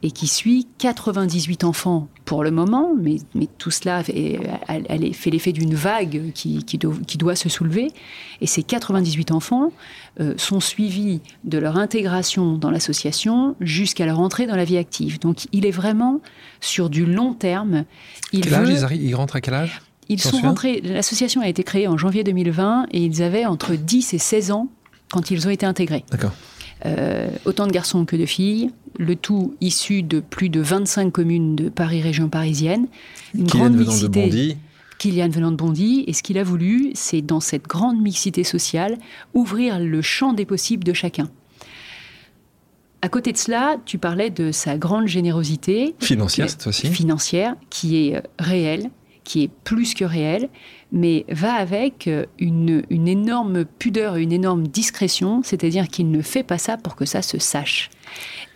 [0.03, 5.29] et qui suit 98 enfants pour le moment, mais, mais tout cela elle, elle fait
[5.29, 7.91] l'effet d'une vague qui, qui, doit se soulever.
[8.39, 9.71] Et ces 98 enfants
[10.19, 15.19] euh, sont suivis de leur intégration dans l'association jusqu'à leur entrée dans la vie active.
[15.19, 16.21] Donc il est vraiment
[16.61, 17.85] sur du long terme.
[18.31, 19.81] Il quel âge ils, arrivent, ils rentrent à quel âge?
[20.11, 24.13] Ils sont rentrés, l'association a été créée en janvier 2020 et ils avaient entre 10
[24.13, 24.67] et 16 ans
[25.09, 26.03] quand ils ont été intégrés.
[26.11, 26.33] D'accord.
[26.85, 31.55] Euh, autant de garçons que de filles, le tout issu de plus de 25 communes
[31.55, 32.87] de Paris région parisienne.
[33.33, 34.07] Une grande mixité.
[34.07, 34.57] De Bondy.
[34.97, 38.97] Kylian venant de Bondy, et ce qu'il a voulu, c'est dans cette grande mixité sociale,
[39.33, 41.29] ouvrir le champ des possibles de chacun.
[43.01, 45.95] À côté de cela, tu parlais de sa grande générosité.
[45.99, 46.87] Financière, cette fois-ci.
[46.87, 48.91] Financière, qui est euh, réelle,
[49.23, 50.49] qui est plus que réelle,
[50.91, 56.57] mais va avec euh, une, énorme pudeur une énorme discrétion, c'est-à-dire qu'il ne fait pas
[56.57, 57.89] ça pour que ça se sache.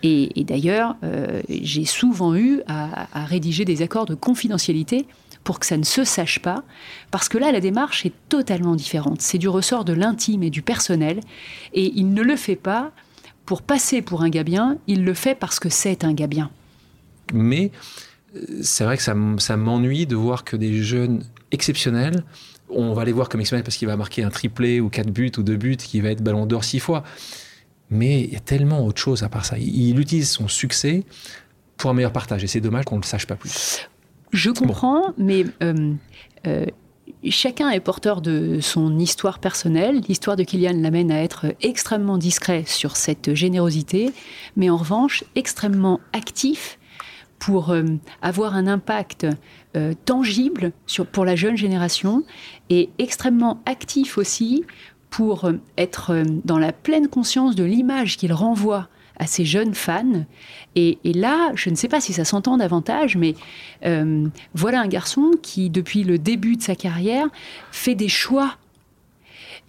[0.02, 5.06] Et, d'ailleurs, euh, j'ai souvent eu à, rédiger des accords de confidentialité
[5.44, 6.64] pour que ça ne se sache pas,
[7.10, 9.22] parce que là, la démarche est totalement différente.
[9.22, 11.20] C'est du ressort de l'intime et du personnel,
[11.72, 12.92] et il ne le fait pas
[13.46, 16.50] pour passer pour un gars bien, il le fait parce que c'est un gars bien.
[17.32, 17.70] Mais
[18.62, 22.24] c'est vrai que ça, ça m'ennuie de voir que des jeunes exceptionnels,
[22.68, 25.32] on va les voir comme exceptionnels parce qu'il va marquer un triplé ou quatre buts
[25.38, 27.04] ou deux buts, qui va être ballon d'or six fois.
[27.90, 29.56] Mais il y a tellement autre chose à part ça.
[29.58, 31.04] Il utilise son succès
[31.76, 32.42] pour un meilleur partage.
[32.42, 33.88] Et c'est dommage qu'on ne le sache pas plus.
[34.32, 35.94] Je comprends, mais euh,
[36.46, 36.66] euh,
[37.28, 40.00] chacun est porteur de son histoire personnelle.
[40.08, 44.10] L'histoire de Kylian l'amène à être extrêmement discret sur cette générosité,
[44.56, 46.78] mais en revanche extrêmement actif
[47.38, 47.84] pour euh,
[48.22, 49.26] avoir un impact
[50.06, 52.22] tangible sur, pour la jeune génération
[52.70, 54.64] et extrêmement actif aussi
[55.10, 59.74] pour euh, être euh, dans la pleine conscience de l'image qu'il renvoie à ses jeunes
[59.74, 60.26] fans.
[60.74, 63.34] Et, là, je ne sais pas si ça s'entend davantage, mais
[63.86, 67.26] euh, voilà un garçon qui, depuis le début de sa carrière,
[67.72, 68.56] fait des choix.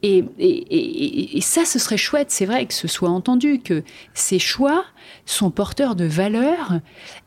[0.03, 4.83] Et, et ça, ce serait chouette, c'est vrai que ce soit entendu, que ces choix
[5.27, 6.79] sont porteurs de valeurs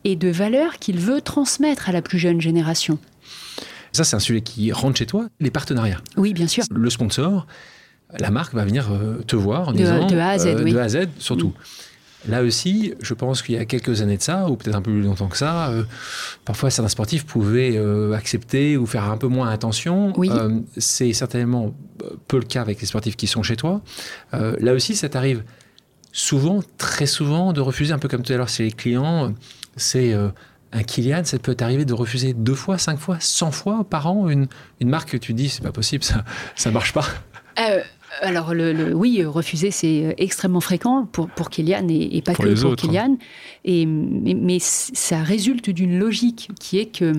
[0.02, 2.98] et de valeurs qu'il veut transmettre à la plus jeune génération.
[3.92, 6.00] Ça, c'est un sujet qui rentre chez toi, les partenariats.
[6.16, 6.64] Oui, bien sûr.
[6.74, 7.46] Le sponsor,
[8.18, 10.06] la marque va venir euh, te voir en De- disant...
[10.06, 10.72] de A à Z, euh, oui.
[10.72, 11.52] De A à Z, surtout.
[12.28, 14.90] Là aussi, je pense qu'il y a quelques années de ça, ou peut-être un peu
[14.90, 15.84] plus longtemps que ça, euh,
[16.44, 20.12] parfois certains sportifs pouvaient euh, accepter ou faire un peu moins attention.
[20.18, 20.28] Oui.
[20.30, 21.74] Euh, c'est certainement
[22.28, 23.80] peu le cas avec les sportifs qui sont chez toi.
[24.32, 25.42] Là aussi, ça t'arrive
[26.12, 29.32] souvent, très souvent, de refuser, un peu comme tout à l'heure, c'est les clients,
[29.76, 30.28] c'est euh,
[30.72, 34.28] un Kylian, ça peut t'arriver de refuser deux fois, cinq fois, cent fois par an
[34.28, 34.46] une,
[34.80, 36.24] une marque que tu dis, c'est pas possible, ça,
[36.56, 37.06] ça marche pas.
[37.58, 37.80] Euh,
[38.22, 42.32] alors, le, le- oui, refuser, c'est euh, extrêmement fréquent pour, pour Kylian et, et pas
[42.32, 42.88] Pour que pour autres, hein.
[42.88, 43.16] Kylian.
[43.64, 47.12] Et, mais, ça résulte d'une logique qui est que,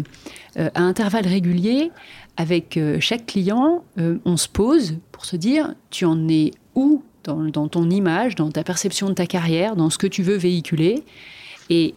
[0.58, 1.92] euh, à intervalles réguliers,
[2.38, 7.04] avec euh, chaque client, euh, on se pose pour se dire tu en es où
[7.24, 11.04] dans, ton image, dans ta perception de ta carrière, dans ce que tu veux véhiculer.
[11.70, 11.96] Et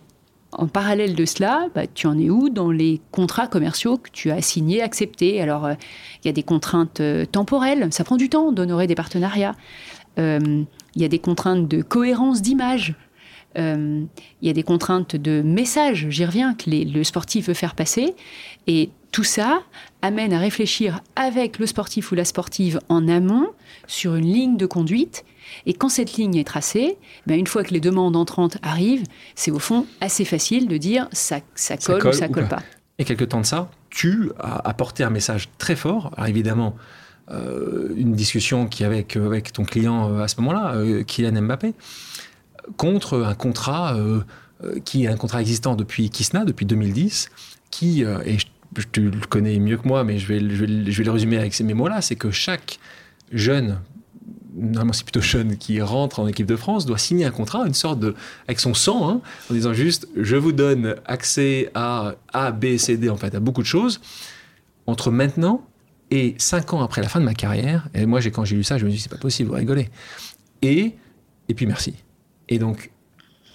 [0.52, 4.30] en parallèle de cela, bah, tu en es où dans les contrats commerciaux que tu
[4.30, 5.40] as signés, acceptés?
[5.40, 5.74] Alors, euh,
[6.22, 9.54] il y a des contraintes euh, temporelles, ça prend du temps d'honorer des partenariats.
[10.18, 10.64] Euh,
[10.94, 12.94] Il y a des contraintes de cohérence d'image.
[13.58, 14.02] Euh,
[14.42, 17.74] Il y a des contraintes de message, j'y reviens, que les- le sportif veut faire
[17.74, 18.14] passer.
[18.66, 19.62] Et tout ça
[20.02, 23.46] amène à réfléchir avec le sportif ou la sportive en amont
[23.86, 25.24] sur une ligne de conduite.
[25.66, 26.96] Et quand cette ligne est tracée,
[27.26, 31.08] ben une fois que les demandes entrantes arrivent, c'est au fond assez facile de dire
[31.12, 32.56] ça, ça Ça colle, ou ça ou colle pas.
[32.56, 32.62] pas.
[32.98, 36.12] Et quelque temps de ça, tu as apporté un message très fort.
[36.16, 36.74] Alors évidemment,
[37.30, 41.74] euh, une discussion qui avec, avec ton client euh, à ce moment-là, euh, Kylian Mbappé,
[42.76, 44.20] contre un contrat euh,
[44.64, 47.30] euh, qui est un contrat existant depuis Kisna, depuis 2010,
[47.70, 48.36] qui, euh, et
[48.92, 51.64] tu le connais mieux que moi, mais je vais, je vais, le- résumer avec ces
[51.64, 52.78] mots-là, c'est que chaque
[53.32, 53.80] jeune,
[54.56, 57.74] normalement c'est plutôt jeune, qui rentre en équipe de France, doit signer un contrat, une
[57.74, 58.14] sorte de,
[58.48, 62.96] avec son sang, hein, en disant juste, je vous donne accès à A, B, C,
[62.96, 64.00] D, en fait, à beaucoup de choses,
[64.86, 65.66] entre maintenant
[66.10, 68.78] et cinq ans après la fin de ma carrière, et moi, quand j'ai lu ça,
[68.78, 69.88] je me suis dit, c'est pas possible, vous rigolez.
[70.62, 70.94] Et,
[71.48, 71.94] et puis merci.
[72.48, 72.90] Et donc,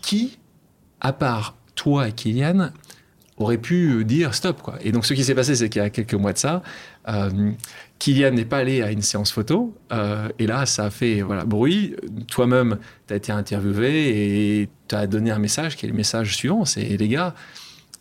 [0.01, 0.39] qui,
[1.01, 2.71] à part toi et Kylian,
[3.39, 4.75] aurait pu euh, dire stop quoi?
[4.81, 6.61] Et donc ce qui s'est passé, c'est qu'il y a quelques mois de ça,
[7.07, 7.51] euh,
[7.97, 11.45] Kylian n'est pas allé à une séance photo, euh, et là ça a fait voilà
[11.45, 11.95] bruit.
[12.27, 12.77] Toi-même,
[13.07, 16.65] tu as été interviewé et tu as donné un message qui est le message suivant,
[16.65, 17.33] c'est les gars,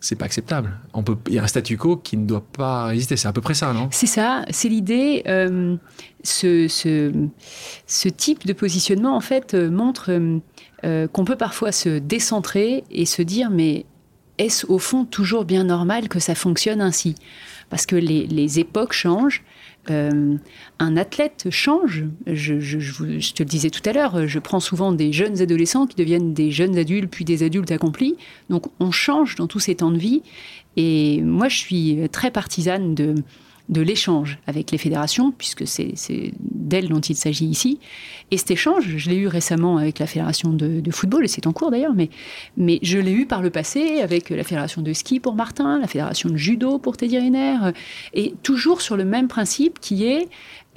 [0.00, 0.78] c'est pas acceptable.
[0.92, 3.16] On peut, il y a un statu quo qui ne doit pas exister.
[3.16, 3.88] C'est à peu près ça, non?
[3.90, 5.22] C'est ça, c'est l'idée.
[5.26, 5.76] euh,
[6.22, 10.40] ce, ce, type de positionnement, en fait, montre
[10.84, 13.84] euh, qu'on peut parfois se décentrer et se dire, mais
[14.38, 17.14] est-ce au fond toujours bien normal que ça fonctionne ainsi?
[17.70, 19.42] Parce que les, les époques changent.
[19.90, 20.36] euh,
[20.78, 22.04] un athlète change.
[22.26, 25.86] Je, je- je te le disais tout à l'heure, je prends souvent des jeunes adolescents
[25.86, 28.16] qui deviennent des jeunes adultes, puis des adultes accomplis.
[28.50, 30.22] Donc on change dans tous ces temps de vie.
[30.76, 33.14] Et moi, je suis très partisane de,
[33.68, 35.94] de l'échange avec les fédérations, puisque c'est
[36.40, 37.78] d'elles dont il s'agit ici.
[38.30, 41.46] Et cet échange, je l'ai eu récemment avec la fédération de, de football, et c'est
[41.46, 42.08] en cours d'ailleurs, mais,
[42.56, 45.86] mais je l'ai eu par le passé avec la fédération de ski pour Martin, la
[45.86, 47.58] fédération de judo pour Teddy Riner,
[48.14, 50.28] et toujours sur le même principe qui est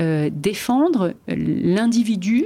[0.02, 2.46] euh, défendre l'individu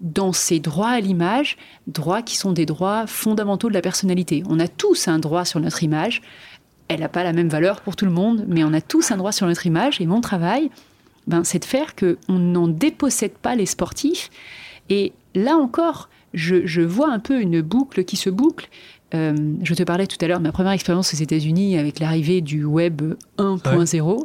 [0.00, 1.56] dans ses droits à l'image,
[1.86, 4.42] droits qui sont des droits fondamentaux de la personnalité.
[4.48, 6.22] On a tous un droit sur notre image.
[6.88, 9.16] Elle n'a pas la même valeur pour tout le monde, mais on a tous un
[9.16, 10.00] droit sur notre image.
[10.00, 10.70] Et mon travail,
[11.26, 14.30] ben, c'est de faire qu'on n'en dépossède pas les sportifs.
[14.88, 18.68] Et là encore, je, je vois un peu une boucle qui se boucle.
[19.14, 22.40] Euh, je te parlais tout à l'heure de ma première expérience aux États-Unis avec l'arrivée
[22.40, 24.24] du Web 1.0.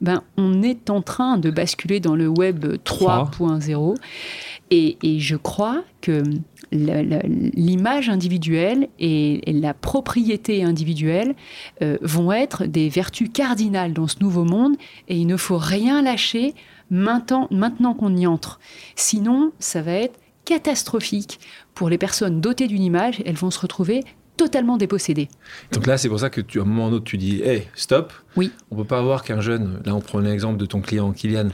[0.00, 3.96] Ben, on est en train de basculer dans le Web 3.0.
[4.70, 6.22] Et, je crois que
[6.70, 11.34] l'image individuelle et, et la propriété individuelle
[11.82, 14.76] euh, vont être des vertus cardinales dans ce nouveau monde
[15.08, 16.54] et il ne faut rien lâcher
[16.90, 18.60] maintenant, maintenant qu'on y entre.
[18.96, 21.40] Sinon, ça va être catastrophique
[21.74, 23.22] pour les personnes dotées d'une image.
[23.24, 24.04] Elles vont se retrouver
[24.38, 25.28] totalement dépossédées.
[25.72, 27.42] Donc là, c'est pour ça que tu, à un moment ou un autre, tu dis,
[27.42, 28.12] hey, stop.
[28.36, 28.50] Oui.
[28.70, 31.48] On peut pas avoir qu'un jeune, là, on prend l'exemple de ton client Kylian,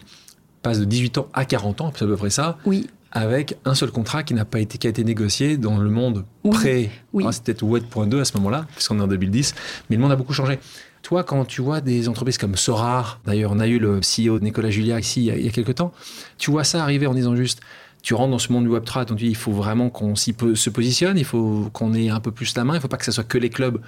[0.63, 3.75] passe de 18 ans à 40 ans, c'est à peu près ça, Oui, avec un
[3.75, 6.91] seul contrat qui n'a pas été, qui a été négocié dans le monde Oui, pré.
[7.13, 7.25] oui.
[7.27, 9.55] Ah, peut-être Web.2 à ce moment-là, puisqu'on est en 2010,
[9.91, 10.59] mais le monde a beaucoup changé.
[11.03, 14.71] Toi, quand tu vois des entreprises comme Sorar, d'ailleurs, on a eu le CEO Nicolas
[14.71, 15.93] Julia ici il y a, il y a quelques temps,
[16.39, 17.61] tu vois ça arriver en disant juste,
[18.05, 20.69] tu rentres dans ce monde du Web3, donc il faut vraiment qu'on s'y po- se
[20.69, 23.05] positionne, il faut qu'on ait un peu plus la main, il ne faut pas que
[23.07, 23.81] ce soit que les clubs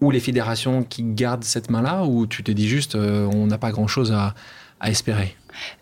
[0.00, 3.56] ou les fédérations qui gardent cette main-là, ou tu te dis juste, euh, on n'a
[3.58, 4.34] pas grand-chose à,
[4.80, 5.36] à espérer?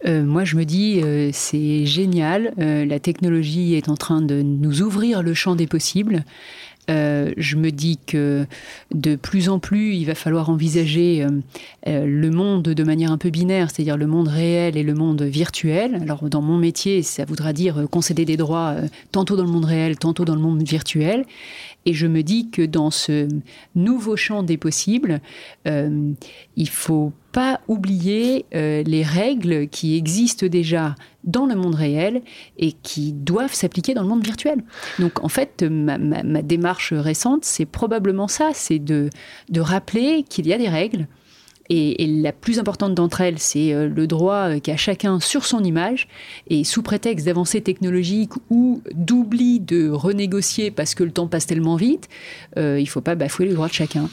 [0.07, 4.43] Euh, moi je me dis euh, c'est génial, euh, la technologie est en train de
[4.43, 6.25] nous ouvrir le champ des possibles.
[6.91, 8.45] Euh, je me dis que
[8.93, 11.30] de plus en plus, il va falloir envisager euh,
[11.87, 15.22] euh, le monde de manière un peu binaire, c'est-à-dire le monde réel et le monde
[15.22, 16.01] virtuel.
[16.03, 18.74] Alors dans mon métier, ça voudra dire concéder des droits
[19.12, 21.24] tantôt dans le monde réel, tantôt dans le monde virtuel.
[21.87, 23.28] Et je me dis que dans ce
[23.74, 25.20] nouveau champ des possibles,
[25.64, 30.95] il faut pas oublier les règles qui existent déjà
[31.25, 32.23] dans le monde réel
[32.59, 34.62] et qui doivent s'appliquer dans le monde virtuel.
[34.99, 39.11] Donc en fait, ma, ma démarche récente, c'est probablement ça, c'est de,
[39.51, 41.07] de rappeler qu'il y a des règles,
[41.75, 45.62] et, la plus importante d'entre elles, c'est euh, le droit euh, qu'a chacun sur son
[45.64, 46.09] image.
[46.49, 51.77] Et sous prétexte d'avancées technologiques ou d'oubli de renégocier parce que le temps passe tellement
[51.77, 52.09] vite,
[52.59, 54.09] euh, il ne faut pas bafouer les droits de chacun.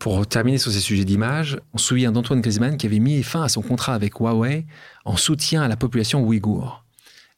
[0.00, 3.42] Pour terminer sur ces sujets d'image, on se souvient d'Antoine Griezmann qui avait mis fin
[3.42, 4.64] à son contrat avec Huawei
[5.04, 6.86] en soutien à la population ouïghour.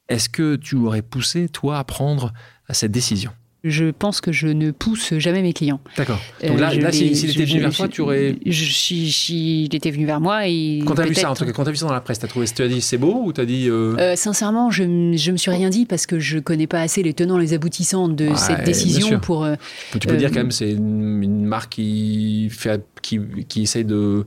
[0.08, 2.32] Est-ce que tu aurais poussé, toi, à prendre
[2.70, 3.32] cette décision?
[3.64, 5.80] Je pense que je ne pousse jamais mes clients.
[5.96, 6.20] D'accord.
[6.44, 8.36] Donc là, euh, s'il était venu vers toi, tu aurais.
[8.50, 10.48] S'il était venu vers moi.
[10.48, 11.92] Et quand tu as vu ça, en tout cas, quand tu as vu ça dans
[11.92, 13.68] la presse, tu as trouvé, tu as dit c'est beau ou tu as dit.
[13.68, 13.96] Euh...
[13.98, 17.02] Euh, sincèrement, je ne me suis rien dit parce que je ne connais pas assez
[17.02, 19.44] les tenants, les aboutissants de cette décision pour.
[19.44, 19.54] Euh,
[19.98, 24.24] tu peux dire quand même, c'est une, une, marque qui, fait, qui, qui essaye de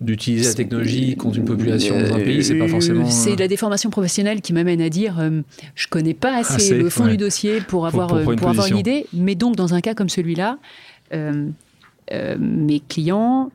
[0.00, 3.06] d'utiliser la technologie contre une population dans un pays, c'est pas forcément.
[3.06, 5.16] C'est la déformation professionnelle qui m'amène à dire
[5.74, 9.06] je connais pas assez, le fond du dossier pour avoir, pour, pour avoir une idée,
[9.12, 10.58] mais donc dans un cas comme celui-là,
[11.12, 11.48] euh,
[12.12, 13.52] euh, mes clients,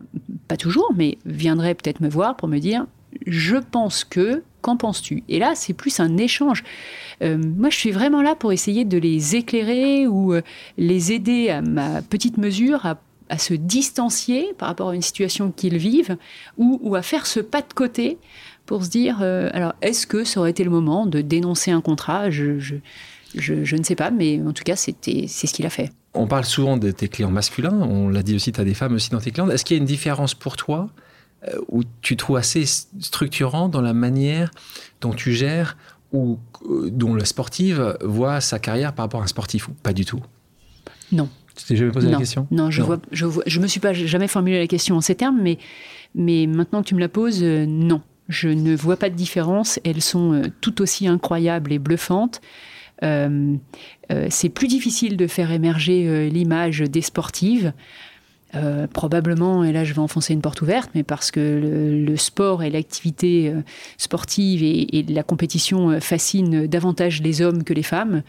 [0.47, 2.85] pas toujours, mais viendraient peut-être me voir pour me dire
[3.27, 5.23] je pense que, qu'en penses-tu?
[5.29, 6.63] Et là, c'est plus un échange.
[7.21, 10.33] Euh, moi, je suis vraiment là pour essayer de les éclairer ou
[10.77, 12.97] les aider à ma petite mesure à,
[13.37, 16.17] se distancier par rapport à une situation qu'ils vivent
[16.57, 18.17] ou, à faire ce pas de côté
[18.65, 22.29] pour se dire alors, est-ce que ça aurait été le moment de dénoncer un contrat?
[22.29, 22.59] Je
[23.37, 25.91] je, ne sais pas, mais en tout cas, c'est ce qu'il a fait.
[26.13, 28.93] On parle souvent de tes clients masculins, on l'a dit aussi, tu as des femmes
[28.93, 29.49] aussi dans tes clients.
[29.49, 30.89] Est-ce qu'il y a une différence pour toi
[31.47, 34.51] euh, où tu trouves assez structurant dans la manière
[35.01, 35.77] dont tu gères
[36.13, 39.91] ou euh, dont la sportive voit sa carrière par rapport à un sportif ou pas
[39.91, 40.21] du tout?
[41.11, 41.29] Non.
[41.55, 42.47] Tu t'es jamais posé la question?
[42.51, 45.39] Non, je ne je, je me suis pas jamais formulé la question en ces termes,
[45.41, 45.57] mais,
[46.13, 48.01] mais maintenant que tu me la poses, euh, non.
[48.27, 49.79] Je ne vois pas de différence.
[49.83, 52.41] Elles sont tout aussi incroyables et bluffantes.
[53.03, 53.55] Euh,
[54.11, 57.73] euh, c'est plus difficile de faire émerger euh, l'image des sportives.
[58.93, 61.41] probablement, et là je vais enfoncer une porte ouverte, mais parce que
[62.07, 63.53] le, sport et l'activité
[63.97, 68.23] sportive et, la compétition fascinent davantage les hommes que les femmes.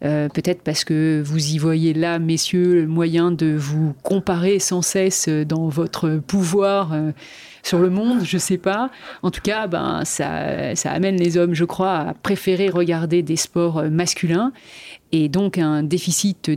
[0.00, 5.28] Peut-être parce que vous y voyez là, messieurs, le moyen de vous comparer sans cesse
[5.28, 6.92] dans votre pouvoir
[7.66, 8.90] sur le monde, je sais pas.
[9.22, 13.34] En tout cas, ben, ça, ça amène les hommes, je crois, à préférer regarder des
[13.36, 14.52] sports euh, masculins
[15.10, 16.50] et donc un déficit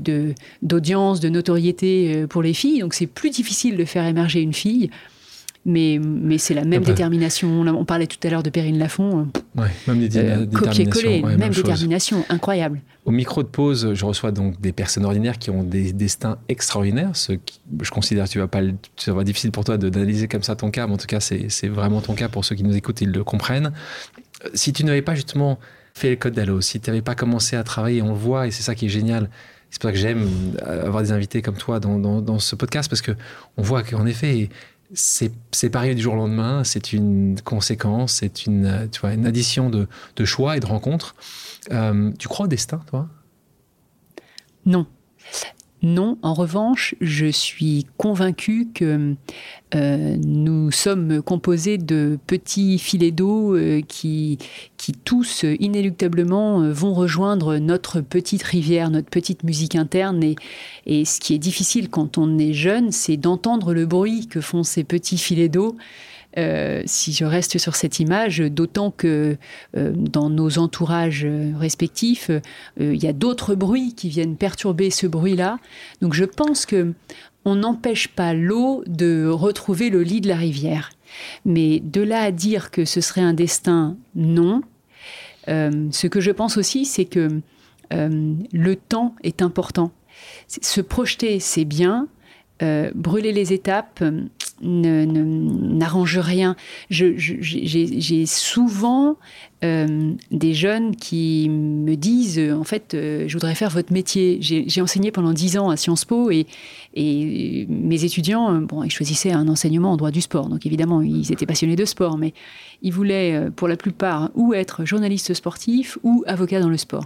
[0.61, 2.81] d'audience, de notoriété euh, pour les filles.
[2.81, 4.91] Donc c'est plus difficile de faire émerger une fille
[5.65, 7.61] mais, mais c'est la même détermination.
[7.61, 9.27] On parlait tout à l'heure de Perrine Lafont.
[9.55, 12.81] Ouais, même euh, Copier-coller, même, détermination, incroyable.
[13.05, 17.11] Au micro de pause, je reçois donc des personnes ordinaires qui ont des destins extraordinaires.
[17.13, 18.61] Ce qui, je considère que tu vas pas,
[18.95, 21.67] ça va difficile pour toi d'analyser comme ça ton cas, mais en tout cas, c'est
[21.67, 23.73] vraiment ton cas pour ceux qui nous écoutent, ils le comprennent.
[24.53, 25.59] Si tu n'avais pas justement
[25.93, 28.51] fait le code d'Allo, si tu n'avais pas commencé à travailler, on le voit, et
[28.51, 29.29] c'est ça qui est génial.
[29.69, 30.27] C'est pour ça que j'aime
[30.65, 33.11] avoir des invités comme toi dans, dans, dans ce podcast, parce que
[33.57, 34.49] on voit qu'en effet,
[34.93, 39.69] c'est pareil du jour au lendemain, c'est une conséquence, c'est une, tu vois, une addition
[39.69, 39.87] de,
[40.25, 41.15] choix et de rencontres.
[41.71, 43.07] Euh, tu crois au destin, toi?
[44.65, 44.87] Non.
[45.81, 49.15] Non, en revanche, je suis convaincue que
[49.75, 54.39] euh, nous sommes composés de petits filets d'eau euh, qui,
[54.75, 60.21] qui tous inéluctablement euh, vont rejoindre notre petite rivière, notre petite musique interne.
[60.21, 60.35] Et,
[60.85, 64.63] et ce qui est difficile quand on est jeune, c'est d'entendre le bruit que font
[64.63, 65.77] ces petits filets d'eau
[66.37, 69.37] euh, si je reste sur cette image, d'autant que
[69.75, 71.27] euh, dans nos entourages
[71.57, 72.39] respectifs, euh,
[72.77, 75.57] il y a d'autres bruits qui viennent perturber ce bruit-là.
[76.01, 76.93] Donc je pense que
[77.45, 80.91] on n'empêche pas l'eau de retrouver le lit de la rivière.
[81.45, 84.61] Mais de là à dire que ce serait un destin, non.
[85.47, 87.41] ce que je pense aussi, c'est que
[87.91, 89.91] le temps est important.
[90.47, 92.07] Se projeter, c'est bien.
[92.93, 94.03] brûler les étapes,
[94.61, 96.55] n'arrange rien.
[96.89, 99.17] J'ai souvent
[99.61, 104.37] euh, des jeunes qui me disent, en fait, euh, je voudrais faire votre métier.
[104.41, 106.47] J'ai enseigné pendant dix ans à Sciences Po et,
[106.95, 110.47] mes étudiants, euh, bon, ils choisissaient un enseignement en droit du sport.
[110.47, 112.33] Donc évidemment, ils étaient passionnés de sport, mais
[112.81, 117.05] ils voulaient, pour la plupart, ou être journaliste sportif ou avocat dans le sport.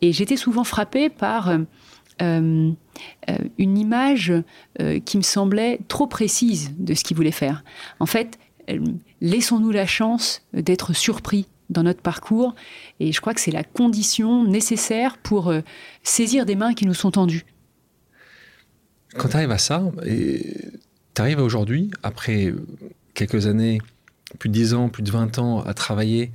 [0.00, 1.52] Et j'étais souvent frappée par
[2.22, 2.72] euh,
[3.58, 4.32] une image
[5.04, 7.64] qui me semblait trop précise de ce qu'il voulait faire.
[7.98, 8.38] En fait,
[9.20, 12.54] laissons-nous la chance d'être surpris dans notre parcours,
[12.98, 15.52] et je crois que c'est la condition nécessaire pour
[16.02, 17.44] saisir des mains qui nous sont tendues.
[19.16, 22.52] Quand tu arrives à ça, tu arrives aujourd'hui, après
[23.14, 23.80] quelques années,
[24.38, 26.32] plus de 10 ans, plus de 20 ans à travailler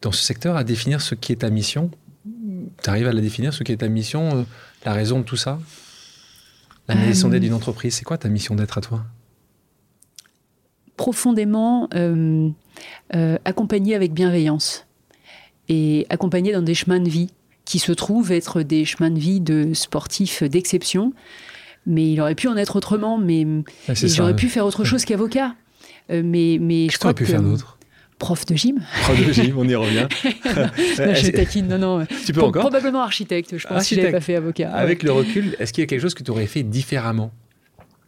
[0.00, 1.90] dans ce secteur, à définir ce qui est ta mission
[2.82, 4.42] Tu arrives à la définir, ce qui est ta mission, euh,
[4.84, 5.58] la raison de tout ça?
[6.88, 9.04] La mission d'être d'une entreprise, c'est quoi ta mission d'être à toi?
[10.96, 12.50] Profondément euh,
[13.14, 14.86] euh, accompagné avec bienveillance
[15.68, 17.30] et accompagné dans des chemins de vie
[17.64, 21.12] qui se trouvent être des chemins de vie de sportifs d'exception,
[21.86, 23.46] mais il aurait pu en être autrement, mais
[23.88, 25.54] j'aurais pu faire autre chose qu'avocat.
[26.10, 27.78] Euh, mais, mais je crois pu faire d'autre?
[28.22, 28.78] Prof de gym.
[29.02, 30.06] Prof de gym, on y revient.
[30.22, 32.06] je taquine, non, non.
[32.24, 34.72] Tu peux encore Probablement architecte, je pense, si je pas fait avocat.
[34.72, 37.32] Avec le recul, est-ce qu'il y a quelque chose que tu aurais fait différemment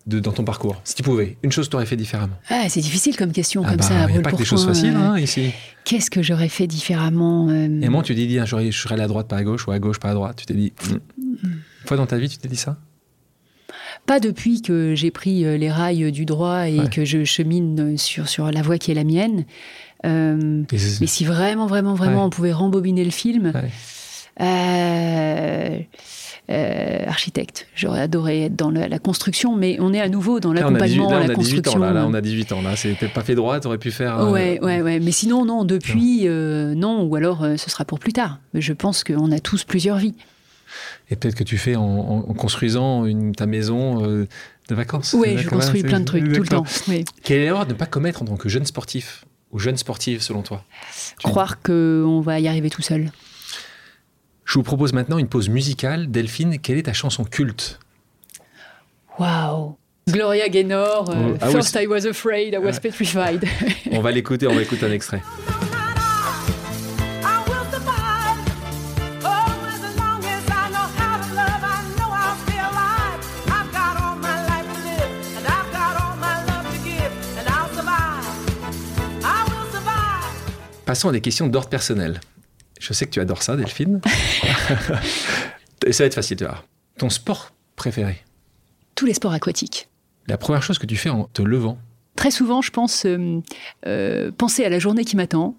[0.06, 2.36] de, dans ton parcours Si tu pouvais, une chose que tu aurais fait différemment?
[2.48, 4.06] Ah, C'est difficile comme question, ah comme bah, ça.
[4.08, 5.50] Il n'y a pas que des choses faciles hein, ici.
[5.84, 9.26] Qu'est-ce que j'aurais fait différemment euh, Et moi, tu t'es dit, je serais à droite,
[9.26, 10.36] pas à gauche, ou à gauche, pas à droite.
[10.36, 10.72] Tu t'es dit.
[10.80, 10.98] Hmm.
[11.42, 12.78] Une fois dans ta vie, tu t'es dit ça?
[14.06, 18.28] Pas depuis que j'ai pris euh, les rails du droit et que je chemine sur,
[18.28, 19.44] sur la voie qui est la mienne.
[20.04, 23.52] Euh, mais si vraiment, vraiment, vraiment on pouvait rembobiner le film,
[24.40, 25.78] euh,
[27.06, 27.66] architecte.
[27.74, 31.80] J'aurais adoré être dans la, construction, mais on est à nouveau dans l'accompagnement, la construction.
[31.80, 32.60] Ans, là, on a 18 ans.
[32.60, 34.30] Là, c'était pas fait droit, aurais pu faire.
[34.30, 35.00] Ouais, ouais, ouais.
[35.00, 37.04] Mais sinon, non, depuis, non.
[37.04, 38.40] Ou alors, ce sera pour plus tard.
[38.52, 40.14] Je pense qu'on a tous plusieurs vies
[41.10, 44.26] et peut-être que tu fais en, construisant une, ta maison euh,
[44.68, 45.14] de vacances.
[45.18, 46.64] Oui, je construis plein de trucs tout le temps.
[47.22, 49.24] Quelle erreur de ne pas commettre en tant que jeune sportif?
[49.54, 50.62] Ou jeune sportive selon toi?
[51.22, 53.10] Croire qu'on va y arriver tout seul.
[54.44, 56.10] Je vous propose maintenant une pause musicale.
[56.10, 57.78] Delphine, quelle est ta chanson culte?
[59.18, 59.76] Waouh
[60.06, 63.48] Gloria Gaynor, euh, oh, ah First I Was Afraid, I Was Petrified.
[63.90, 65.22] on va l'écouter, on va écouter un extrait.
[80.94, 82.20] Passons à des questions d'ordre personnel.
[82.78, 84.00] Je sais que tu adores ça, Delphine.
[85.84, 86.64] Et ça va être facile, tu vois.
[86.98, 88.22] Ton sport préféré?
[88.94, 89.88] Tous les sports aquatiques.
[90.28, 91.78] La première chose que tu fais en te levant?
[92.14, 93.40] Très souvent, je pense euh,
[93.88, 95.56] euh, penser à la journée qui m'attend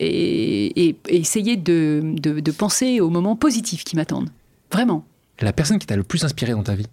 [0.00, 4.28] et, essayer de, de, penser aux moments positifs qui m'attendent.
[4.70, 5.06] Vraiment.
[5.40, 6.88] La personne qui t'a le plus inspiré dans ta vie?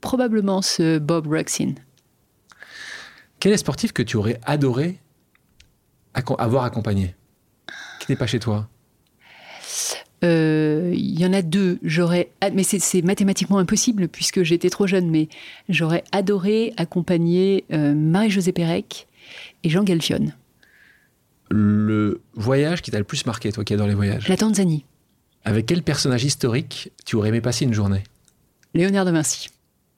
[0.00, 1.74] Probablement ce Bob Ruxin.
[3.40, 5.00] Quel est sportif que tu aurais adoré
[6.14, 7.14] avoir accompagné
[8.00, 8.68] Qui n'est pas chez toi
[10.22, 11.78] euh, il y en a deux.
[11.82, 15.10] J'aurais, mais c'est mathématiquement impossible puisque j'étais trop jeune.
[15.10, 15.28] Mais
[15.68, 19.08] j'aurais adoré accompagner euh, Marie-Josée Pérec
[19.64, 20.32] et Jean Galfion.
[21.50, 24.28] Le voyage qui t'a le plus marqué, toi qui adores les voyages?
[24.28, 24.84] La Tanzanie.
[25.44, 28.04] Avec quel personnage historique tu aurais aimé passer une journée?
[28.74, 29.48] Léonard de Vinci.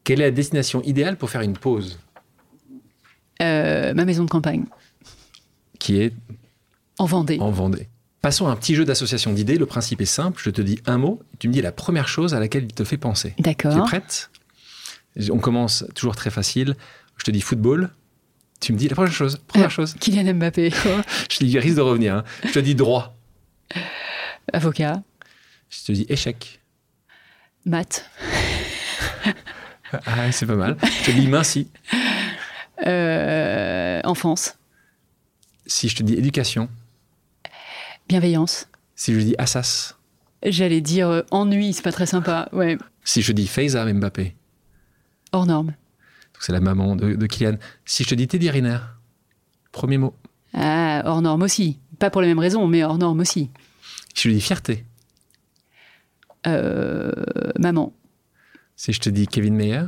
[0.04, 1.98] Quelle est la destination idéale pour faire une pause?
[3.42, 4.64] Euh, Ma maison de campagne
[5.82, 6.14] qui est
[6.98, 7.38] en Vendée.
[7.40, 7.88] En Vendée.
[8.20, 9.58] Passons à un petit jeu d'association d'idées.
[9.58, 10.40] Le principe est simple.
[10.42, 11.20] Je te dis un mot.
[11.40, 13.34] tu me dis la première chose à laquelle il te fait penser.
[13.40, 13.74] D'accord.
[13.74, 14.30] Tu es prête?
[15.30, 16.76] On commence toujours très facile.
[17.16, 17.90] Je te dis football.
[18.60, 19.40] Tu me dis la première chose.
[19.48, 19.94] Première euh, chose.
[19.98, 20.70] Kylian Mbappé.
[21.30, 22.14] je te dis risque de revenir.
[22.14, 22.24] Hein.
[22.44, 23.16] Je te dis droit.
[24.52, 25.02] Avocat.
[25.68, 26.60] Je te dis échec.
[27.64, 28.08] Maths.
[30.06, 30.76] ah, c'est pas mal.
[30.80, 31.68] Je te dis minci.
[32.86, 34.54] Euh, enfance.
[35.66, 36.68] Si je te dis éducation.
[38.08, 38.68] Bienveillance.
[38.96, 39.96] Si je dis Assas.
[40.44, 42.48] J'allais dire euh, ennui, c'est pas très sympa.
[42.52, 42.76] Ouais.
[43.04, 44.34] Si je dis Faiza Mbappé.
[45.32, 45.74] Hors norme.
[46.40, 47.56] C'est la maman de, Kylian.
[47.84, 48.78] Si je te dis Teddy Riner.
[49.70, 50.14] Premier mot.
[50.52, 51.78] Ah, hors norme aussi.
[51.98, 53.50] Pas pour les mêmes raisons, mais hors norme aussi.
[54.14, 54.84] Si je te dis fierté.
[56.46, 57.12] Euh,
[57.58, 57.92] maman.
[58.76, 59.84] Si je te dis Kevin Meyer.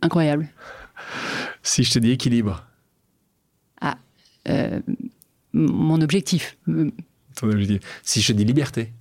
[0.00, 0.48] incroyable.
[1.62, 2.65] Si je te dis équilibre.
[4.48, 4.80] Euh,
[5.52, 6.56] mon objectif.
[6.66, 7.80] Ton objectif.
[8.02, 8.92] Si je dis liberté.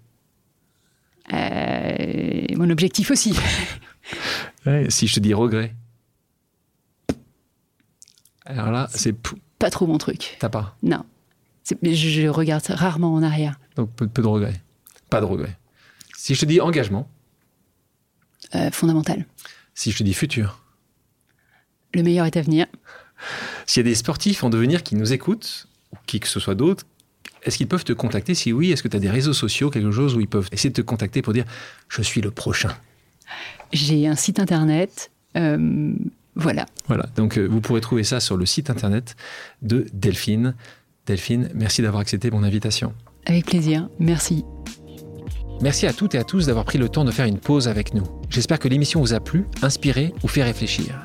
[1.33, 3.33] Euh, mon objectif aussi.
[4.89, 5.73] si je te dis regret.
[8.45, 9.15] Alors là, c'est.
[9.59, 10.37] Pas trop mon truc.
[10.39, 11.03] T'as pas Non.
[11.81, 13.59] Je regarde rarement en arrière.
[13.75, 14.61] Donc peu, de regrets.
[15.09, 15.57] Pas de regrets.
[16.15, 17.09] Si je te dis engagement.
[18.53, 19.25] Euh, fondamental.
[19.73, 20.61] Si je te dis futur.
[21.93, 22.67] Le meilleur est à venir.
[23.65, 26.55] S'il y a des sportifs en devenir qui nous écoutent, ou qui que ce soit
[26.55, 26.85] d'autres,
[27.43, 29.91] est-ce qu'ils peuvent te contacter Si oui, est-ce que tu as des réseaux sociaux, quelque
[29.91, 31.45] chose où ils peuvent essayer de te contacter pour dire
[31.89, 32.75] je suis le prochain?
[33.71, 35.11] J'ai un site internet.
[35.37, 35.93] Euh,
[36.35, 36.65] voilà.
[36.87, 39.15] Voilà, donc euh, vous pourrez trouver ça sur le site internet
[39.61, 40.55] de Delphine.
[41.05, 42.93] Delphine, merci d'avoir accepté mon invitation.
[43.25, 44.43] Avec plaisir, merci.
[45.61, 47.93] Merci à toutes et à tous d'avoir pris le temps de faire une pause avec
[47.93, 48.03] nous.
[48.29, 51.04] J'espère que l'émission vous a plu, inspiré ou fait réfléchir.